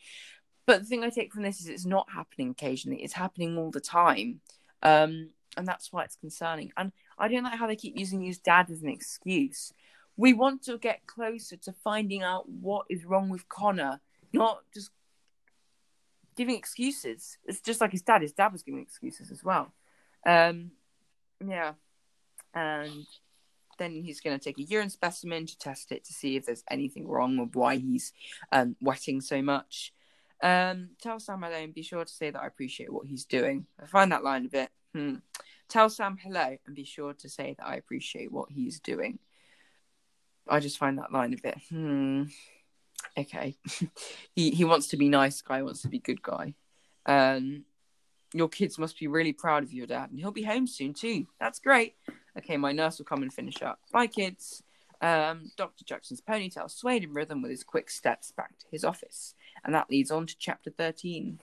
But 0.66 0.80
the 0.80 0.86
thing 0.86 1.04
I 1.04 1.10
take 1.10 1.34
from 1.34 1.44
this 1.44 1.60
is 1.60 1.68
it's 1.68 1.86
not 1.86 2.08
happening 2.14 2.52
occasionally, 2.52 3.04
it's 3.04 3.14
happening 3.14 3.58
all 3.58 3.72
the 3.72 3.82
time. 3.82 4.40
Um, 4.82 5.32
and 5.58 5.68
that's 5.68 5.92
why 5.92 6.04
it's 6.04 6.16
concerning. 6.16 6.72
And 6.78 6.92
I 7.18 7.28
don't 7.28 7.44
like 7.44 7.60
how 7.60 7.68
they 7.68 7.76
keep 7.76 7.98
using 7.98 8.24
his 8.24 8.38
dad 8.38 8.70
as 8.70 8.82
an 8.82 8.90
excuse 8.90 9.74
we 10.16 10.34
want 10.34 10.64
to 10.64 10.78
get 10.78 11.08
closer 11.08 11.58
to 11.58 11.74
finding 11.84 12.22
out 12.22 12.48
what 12.48 12.86
is 12.90 13.06
wrong 13.06 13.30
with 13.30 13.48
Connor, 13.50 14.00
not 14.32 14.60
just 14.74 14.92
giving 16.36 16.56
excuses. 16.56 17.38
It's 17.46 17.62
just 17.62 17.82
like 17.82 17.92
his 17.92 18.02
dad. 18.02 18.22
His 18.22 18.34
dad 18.34 18.52
was 18.52 18.64
giving 18.64 18.82
excuses 18.82 19.32
as 19.32 19.44
well. 19.44 19.74
Um, 20.26 20.72
yeah, 21.46 21.74
and 22.54 23.06
then 23.78 23.92
he's 23.92 24.22
going 24.22 24.38
to 24.38 24.44
take 24.44 24.60
a 24.60 24.64
urine 24.64 24.90
specimen 24.90 25.46
to 25.46 25.58
test 25.58 25.92
it 25.92 26.06
to 26.06 26.14
see 26.14 26.36
if 26.36 26.46
there's 26.46 26.64
anything 26.70 27.08
wrong 27.08 27.38
with 27.38 27.56
why 27.56 27.78
he's 27.78 28.14
um, 28.52 28.76
wetting 28.82 29.22
so 29.22 29.42
much. 29.42 29.94
Um, 30.42 30.90
tell 31.02 31.20
Sam 31.20 31.42
hello 31.42 31.56
and 31.56 31.74
be 31.74 31.84
sure 31.84 32.04
to 32.04 32.12
say 32.12 32.30
that 32.30 32.42
I 32.42 32.48
appreciate 32.48 32.92
what 32.92 33.08
he's 33.08 33.26
doing. 33.26 33.66
I 33.82 33.86
find 33.86 34.12
that 34.12 34.24
line 34.24 34.46
a 34.46 34.50
bit. 34.50 34.70
Hmm. 34.94 35.16
Tell 35.70 35.90
Sam 35.90 36.18
hello 36.18 36.58
and 36.66 36.76
be 36.76 36.84
sure 36.84 37.14
to 37.14 37.30
say 37.30 37.56
that 37.58 37.66
I 37.66 37.76
appreciate 37.76 38.32
what 38.32 38.50
he's 38.52 38.80
doing. 38.80 39.20
I 40.48 40.60
just 40.60 40.78
find 40.78 40.98
that 40.98 41.14
line 41.14 41.34
a 41.34 41.38
bit. 41.38 41.58
Hmm. 41.70 42.24
Okay. 43.18 43.58
he 44.36 44.52
he 44.52 44.66
wants 44.66 44.88
to 44.90 44.98
be 44.98 45.10
nice 45.10 45.42
guy. 45.42 45.62
Wants 45.62 45.82
to 45.84 45.90
be 45.90 46.00
good 46.00 46.22
guy. 46.22 46.56
Um. 47.06 47.66
Your 48.36 48.50
kids 48.50 48.80
must 48.80 48.98
be 48.98 49.06
really 49.06 49.32
proud 49.32 49.62
of 49.62 49.72
your 49.72 49.86
dad, 49.86 50.10
and 50.10 50.20
he'll 50.20 50.32
be 50.32 50.42
home 50.42 50.66
soon 50.66 50.96
too. 50.96 51.28
That's 51.40 51.60
great. 51.60 51.94
Okay, 52.36 52.58
my 52.58 52.72
nurse 52.72 52.98
will 52.98 53.06
come 53.06 53.22
and 53.22 53.32
finish 53.32 53.62
up. 53.62 53.78
Bye, 53.92 54.08
kids. 54.08 54.64
Um, 55.02 55.52
Dr. 55.56 55.86
Jackson's 55.86 56.20
ponytail 56.20 56.72
swayed 56.72 57.04
in 57.04 57.14
rhythm 57.14 57.44
with 57.44 57.52
his 57.52 57.64
quick 57.64 57.92
steps 57.92 58.32
back 58.32 58.58
to 58.58 58.66
his 58.72 58.84
office, 58.84 59.36
and 59.64 59.76
that 59.76 59.92
leads 59.92 60.10
on 60.10 60.26
to 60.26 60.36
chapter 60.40 60.72
thirteen. 60.72 61.42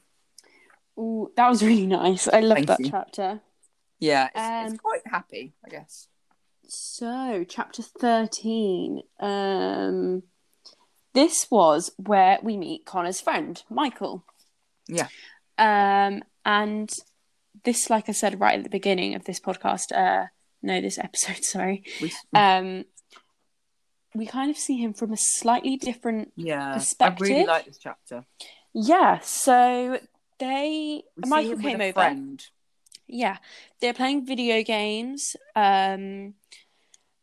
Oh, 0.96 1.30
that 1.37 1.48
was 1.48 1.62
really 1.62 1.87
nice. 1.87 2.26
I 2.26 2.40
love 2.40 2.66
that 2.66 2.80
you. 2.80 2.90
chapter. 2.90 3.40
Yeah, 4.00 4.28
it's, 4.35 4.38
Um, 4.38 4.72
it's 4.72 4.80
quite 4.83 5.06
happy, 5.06 5.52
I 5.64 5.68
guess. 5.68 6.09
So, 6.66 7.44
chapter 7.48 7.83
13. 7.83 9.02
Um, 9.20 10.22
this 11.12 11.48
was 11.50 11.90
where 11.96 12.38
we 12.42 12.56
meet 12.56 12.84
Connor's 12.86 13.20
friend, 13.20 13.62
Michael. 13.68 14.24
Yeah. 14.88 15.08
Um, 15.58 16.22
and 16.44 16.90
this, 17.64 17.90
like 17.90 18.08
I 18.08 18.12
said 18.12 18.40
right 18.40 18.58
at 18.58 18.64
the 18.64 18.70
beginning 18.70 19.14
of 19.14 19.24
this 19.24 19.40
podcast, 19.40 19.92
uh, 19.92 20.26
no, 20.62 20.80
this 20.80 20.98
episode, 20.98 21.44
sorry. 21.44 21.82
We, 22.00 22.12
Um, 22.34 22.84
we 24.14 24.26
kind 24.26 24.50
of 24.50 24.56
see 24.56 24.76
him 24.76 24.92
from 24.92 25.12
a 25.12 25.16
slightly 25.16 25.76
different. 25.76 26.32
yeah, 26.36 26.80
I 27.00 27.16
really 27.18 27.44
like 27.44 27.66
this 27.66 27.78
chapter. 27.78 28.24
Yeah, 28.72 29.20
so 29.20 29.98
they. 30.38 31.02
We 31.16 31.28
Michael 31.28 31.58
came 31.58 31.80
over. 31.80 31.92
friend. 31.92 32.44
Yeah, 33.06 33.38
they're 33.80 33.94
playing 33.94 34.26
video 34.26 34.62
games. 34.62 35.36
Um, 35.56 36.34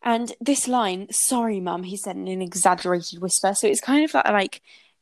and 0.04 0.34
this 0.40 0.68
line, 0.68 1.08
"Sorry, 1.12 1.60
mum," 1.60 1.84
he 1.84 1.98
said 1.98 2.16
in 2.16 2.28
an 2.28 2.42
exaggerated 2.42 3.22
whisper. 3.22 3.54
So 3.54 3.68
it's 3.68 3.82
kind 3.82 4.06
of 4.06 4.14
like 4.14 4.30
like 4.30 4.62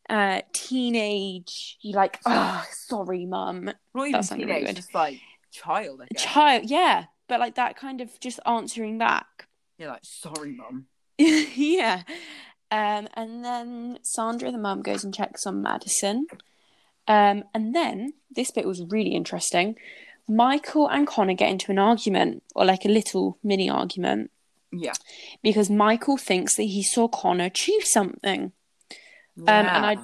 uh 0.09 0.41
teenage. 0.53 1.77
You 1.81 1.95
like, 1.95 2.19
oh, 2.25 2.65
sorry, 2.87 3.25
mum. 3.25 3.71
Not 3.93 4.07
even 4.07 4.23
sounded 4.23 4.47
really 4.47 4.65
good. 4.65 4.75
just 4.75 4.93
like 4.93 5.19
child. 5.51 6.01
Child, 6.15 6.69
yeah, 6.69 7.05
but 7.27 7.39
like 7.39 7.55
that 7.55 7.77
kind 7.77 8.01
of 8.01 8.19
just 8.19 8.39
answering 8.45 8.97
back. 8.97 9.47
yeah, 9.77 9.89
like 9.89 10.03
sorry, 10.03 10.53
mum. 10.53 10.85
yeah. 11.17 12.03
Um, 12.71 13.07
and 13.13 13.45
then 13.45 13.99
Sandra, 14.01 14.51
the 14.51 14.57
mum, 14.57 14.81
goes 14.81 15.03
and 15.03 15.13
checks 15.13 15.45
on 15.45 15.61
Madison. 15.61 16.27
Um, 17.07 17.43
and 17.53 17.75
then 17.75 18.13
this 18.31 18.51
bit 18.51 18.65
was 18.65 18.83
really 18.89 19.11
interesting. 19.11 19.77
Michael 20.27 20.89
and 20.89 21.05
Connor 21.05 21.35
get 21.35 21.51
into 21.51 21.71
an 21.71 21.77
argument, 21.77 22.43
or 22.55 22.65
like 22.65 22.83
a 22.83 22.89
little 22.89 23.37
mini 23.43 23.69
argument, 23.69 24.31
Yeah. 24.79 24.93
because 25.43 25.69
Michael 25.69 26.17
thinks 26.17 26.55
that 26.55 26.63
he 26.63 26.83
saw 26.83 27.07
Connor 27.07 27.49
chew 27.49 27.79
something. 27.81 28.51
yeah. 29.35 29.59
Um, 29.59 29.65
and 29.67 29.85
I 29.85 29.97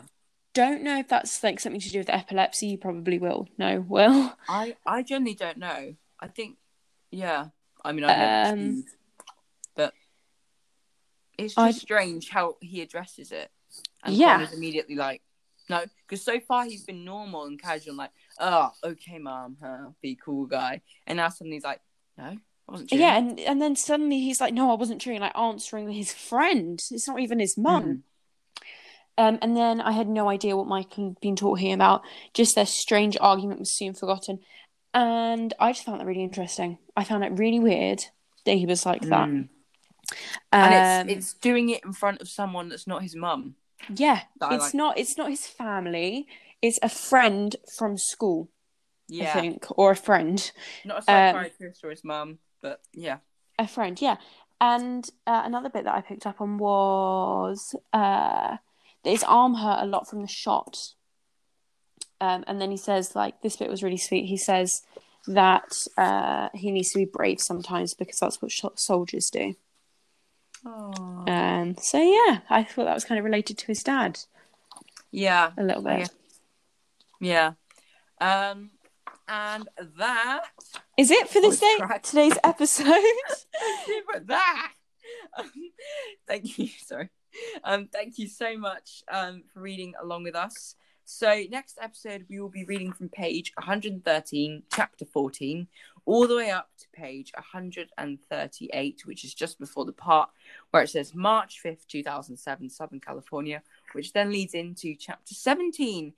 don't 0.53 0.83
know 0.83 0.99
if 0.99 1.07
that's 1.07 1.43
like 1.43 1.59
something 1.59 1.81
to 1.81 1.89
do 1.89 1.99
with 1.99 2.09
epilepsy. 2.09 2.67
You 2.67 2.77
probably 2.77 3.17
will 3.19 3.47
know, 3.57 3.85
Will. 3.87 4.33
I, 4.49 4.75
I 4.85 5.03
generally 5.03 5.35
don't 5.35 5.57
know. 5.57 5.95
I 6.19 6.27
think, 6.27 6.57
yeah. 7.11 7.47
I 7.83 7.91
mean, 7.93 8.03
I 8.03 8.49
Um, 8.49 8.83
but 9.75 9.93
it's 11.37 11.55
just 11.55 11.57
I- 11.57 11.71
strange 11.71 12.29
how 12.29 12.57
he 12.61 12.81
addresses 12.81 13.31
it. 13.31 13.49
And 14.03 14.13
Yeah. 14.15 14.35
Connor's 14.35 14.53
immediately 14.53 14.95
like, 14.95 15.21
no, 15.69 15.85
because 16.05 16.21
so 16.23 16.39
far 16.41 16.65
he's 16.65 16.83
been 16.83 17.05
normal 17.05 17.45
and 17.45 17.61
casual, 17.61 17.95
like, 17.95 18.11
oh, 18.39 18.71
okay, 18.83 19.19
mom, 19.19 19.55
huh, 19.63 19.91
be 20.01 20.17
cool 20.23 20.45
guy. 20.45 20.81
And 21.07 21.17
now 21.17 21.29
suddenly 21.29 21.55
he's 21.55 21.63
like, 21.63 21.79
no, 22.17 22.35
wasn't 22.71 22.89
chewing. 22.89 23.01
Yeah, 23.01 23.17
and 23.17 23.39
and 23.39 23.61
then 23.61 23.75
suddenly 23.75 24.19
he's 24.19 24.41
like, 24.41 24.53
"No, 24.53 24.71
I 24.71 24.75
wasn't 24.75 25.01
chewing." 25.01 25.19
Like 25.19 25.37
answering 25.37 25.91
his 25.91 26.13
friend. 26.13 26.81
It's 26.91 27.07
not 27.07 27.19
even 27.19 27.39
his 27.39 27.57
mum. 27.57 27.83
Mm. 27.83 28.01
Um, 29.17 29.39
and 29.41 29.55
then 29.57 29.81
I 29.81 29.91
had 29.91 30.07
no 30.07 30.29
idea 30.29 30.55
what 30.57 30.67
Michael 30.67 31.09
had 31.09 31.19
been 31.19 31.35
talking 31.35 31.73
about. 31.73 32.01
Just 32.33 32.55
their 32.55 32.65
strange 32.65 33.17
argument 33.19 33.59
was 33.59 33.71
soon 33.71 33.93
forgotten, 33.93 34.39
and 34.93 35.53
I 35.59 35.73
just 35.73 35.85
found 35.85 35.99
that 35.99 36.05
really 36.07 36.23
interesting. 36.23 36.77
I 36.95 37.03
found 37.03 37.23
it 37.23 37.31
really 37.37 37.59
weird 37.59 38.03
that 38.45 38.53
he 38.55 38.65
was 38.65 38.85
like 38.85 39.01
that. 39.03 39.27
Mm. 39.29 39.49
Um, 39.49 39.49
And 40.51 41.09
it's 41.09 41.17
it's 41.31 41.33
doing 41.35 41.69
it 41.69 41.83
in 41.85 41.93
front 41.93 42.21
of 42.21 42.29
someone 42.29 42.69
that's 42.69 42.87
not 42.87 43.01
his 43.03 43.15
mum. 43.15 43.55
yeah, 43.93 44.21
it's 44.49 44.63
like. 44.63 44.73
not. 44.73 44.97
It's 44.97 45.17
not 45.17 45.29
his 45.29 45.45
family. 45.47 46.27
It's 46.61 46.79
a 46.83 46.89
friend 46.89 47.55
from 47.77 47.97
school, 47.97 48.49
Yeah, 49.07 49.33
I 49.35 49.41
think, 49.41 49.65
or 49.77 49.91
a 49.91 49.95
friend. 49.95 50.51
not 50.85 50.97
a 51.07 51.11
Um, 51.11 51.33
psychiatrist 51.35 51.83
or 51.83 51.89
his 51.89 52.03
mum, 52.03 52.39
but 52.61 52.81
yeah. 52.93 53.17
A 53.59 53.67
friend, 53.67 53.99
yeah. 54.01 54.17
And 54.59 55.09
uh, 55.25 55.41
another 55.45 55.69
bit 55.69 55.85
that 55.85 55.95
I 55.95 56.01
picked 56.01 56.25
up 56.25 56.39
on 56.41 56.57
was 56.57 57.75
uh, 57.93 58.57
that 59.03 59.09
his 59.09 59.23
arm 59.23 59.55
hurt 59.55 59.81
a 59.81 59.87
lot 59.87 60.09
from 60.09 60.21
the 60.21 60.27
shot. 60.27 60.93
Um, 62.19 62.43
and 62.45 62.61
then 62.61 62.69
he 62.69 62.77
says, 62.77 63.15
like, 63.15 63.41
this 63.41 63.57
bit 63.57 63.69
was 63.69 63.81
really 63.81 63.97
sweet. 63.97 64.25
He 64.25 64.37
says 64.37 64.83
that 65.27 65.87
uh, 65.97 66.49
he 66.53 66.71
needs 66.71 66.91
to 66.91 66.99
be 66.99 67.05
brave 67.05 67.41
sometimes 67.41 67.95
because 67.95 68.19
that's 68.19 68.41
what 68.41 68.51
sh- 68.51 68.65
soldiers 68.75 69.31
do. 69.31 69.55
Oh. 70.63 71.23
Um, 71.27 71.75
so, 71.79 71.97
yeah, 71.97 72.41
I 72.49 72.63
thought 72.63 72.85
that 72.85 72.93
was 72.93 73.05
kind 73.05 73.17
of 73.17 73.25
related 73.25 73.57
to 73.57 73.65
his 73.65 73.81
dad 73.81 74.19
yeah, 75.11 75.51
a 75.57 75.63
little 75.63 75.83
bit. 75.83 76.09
Yeah. 77.19 77.53
yeah. 78.19 78.49
Um, 78.49 78.71
and 79.27 79.67
that 79.97 80.43
Is 80.97 81.11
it 81.11 81.29
for 81.29 81.41
this 81.41 81.59
day, 81.59 81.75
crap. 81.77 82.03
today's 82.03 82.37
episode? 82.43 82.85
but 84.11 84.27
that. 84.27 84.73
Um, 85.37 85.51
thank 86.27 86.57
you. 86.57 86.67
Sorry. 86.85 87.09
Um, 87.63 87.87
thank 87.91 88.17
you 88.17 88.27
so 88.27 88.57
much 88.57 89.03
um, 89.11 89.43
for 89.53 89.61
reading 89.61 89.93
along 90.01 90.23
with 90.23 90.35
us. 90.35 90.75
So 91.05 91.43
next 91.49 91.77
episode 91.81 92.25
we 92.29 92.39
will 92.39 92.49
be 92.49 92.63
reading 92.63 92.93
from 92.93 93.09
page 93.09 93.51
113, 93.57 94.63
chapter 94.71 95.05
14, 95.05 95.67
all 96.05 96.27
the 96.27 96.35
way 96.35 96.51
up 96.51 96.69
to 96.79 96.85
page 96.93 97.31
138, 97.35 99.01
which 99.05 99.25
is 99.25 99.33
just 99.33 99.59
before 99.59 99.85
the 99.85 99.91
part 99.91 100.29
where 100.71 100.83
it 100.83 100.89
says 100.89 101.13
March 101.13 101.59
5th, 101.63 101.85
2007, 101.87 102.69
Southern 102.69 102.99
California, 102.99 103.61
which 103.93 104.13
then 104.13 104.31
leads 104.31 104.53
into 104.53 104.95
chapter 104.95 105.33
17. 105.33 106.13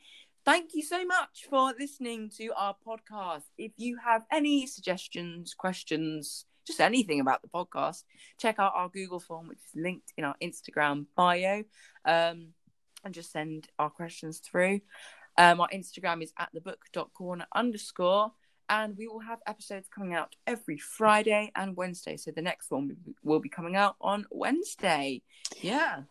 Thank 0.45 0.71
you 0.73 0.83
so 0.83 1.05
much 1.05 1.47
for 1.49 1.73
listening 1.79 2.29
to 2.37 2.51
our 2.57 2.75
podcast. 2.85 3.43
If 3.57 3.71
you 3.77 3.97
have 4.03 4.23
any 4.29 4.67
suggestions, 4.67 5.53
questions, 5.53 6.45
just 6.67 6.81
anything 6.81 7.21
about 7.21 7.41
the 7.41 7.47
podcast, 7.47 8.03
check 8.37 8.59
out 8.59 8.73
our 8.75 8.89
Google 8.89 9.21
form, 9.21 9.47
which 9.47 9.59
is 9.59 9.81
linked 9.81 10.11
in 10.17 10.25
our 10.25 10.35
Instagram 10.43 11.05
bio, 11.15 11.63
um, 12.03 12.49
and 13.05 13.13
just 13.13 13.31
send 13.31 13.69
our 13.79 13.89
questions 13.89 14.39
through. 14.39 14.81
Um, 15.37 15.61
our 15.61 15.69
Instagram 15.73 16.21
is 16.21 16.33
at 16.37 16.49
the 16.53 16.59
book.corner 16.59 17.45
underscore, 17.55 18.33
and 18.67 18.97
we 18.97 19.07
will 19.07 19.21
have 19.21 19.39
episodes 19.47 19.87
coming 19.87 20.13
out 20.13 20.35
every 20.45 20.77
Friday 20.77 21.53
and 21.55 21.77
Wednesday. 21.77 22.17
So 22.17 22.31
the 22.31 22.41
next 22.41 22.69
one 22.69 22.97
will 23.23 23.39
be 23.39 23.49
coming 23.49 23.77
out 23.77 23.95
on 24.01 24.25
Wednesday. 24.29 25.21
Yeah. 25.61 26.01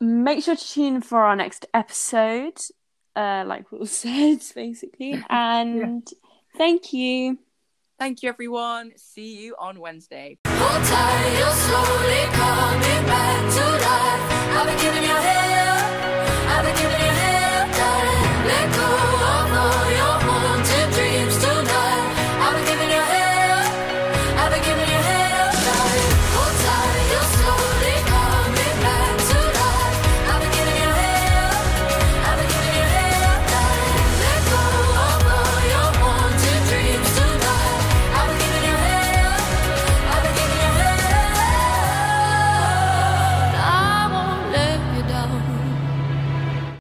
Make 0.00 0.44
sure 0.44 0.54
to 0.54 0.68
tune 0.68 0.96
in 0.96 1.02
for 1.02 1.22
our 1.22 1.34
next 1.34 1.66
episode, 1.74 2.58
uh, 3.16 3.44
like 3.46 3.70
Will 3.70 3.86
said, 4.02 4.40
basically. 4.54 5.22
And 5.30 6.06
thank 6.56 6.92
you. 6.92 7.38
Thank 7.98 8.22
you, 8.22 8.28
everyone. 8.28 8.92
See 8.96 9.38
you 9.42 9.54
on 9.58 9.78
Wednesday. 9.78 10.38
Hold 10.46 10.82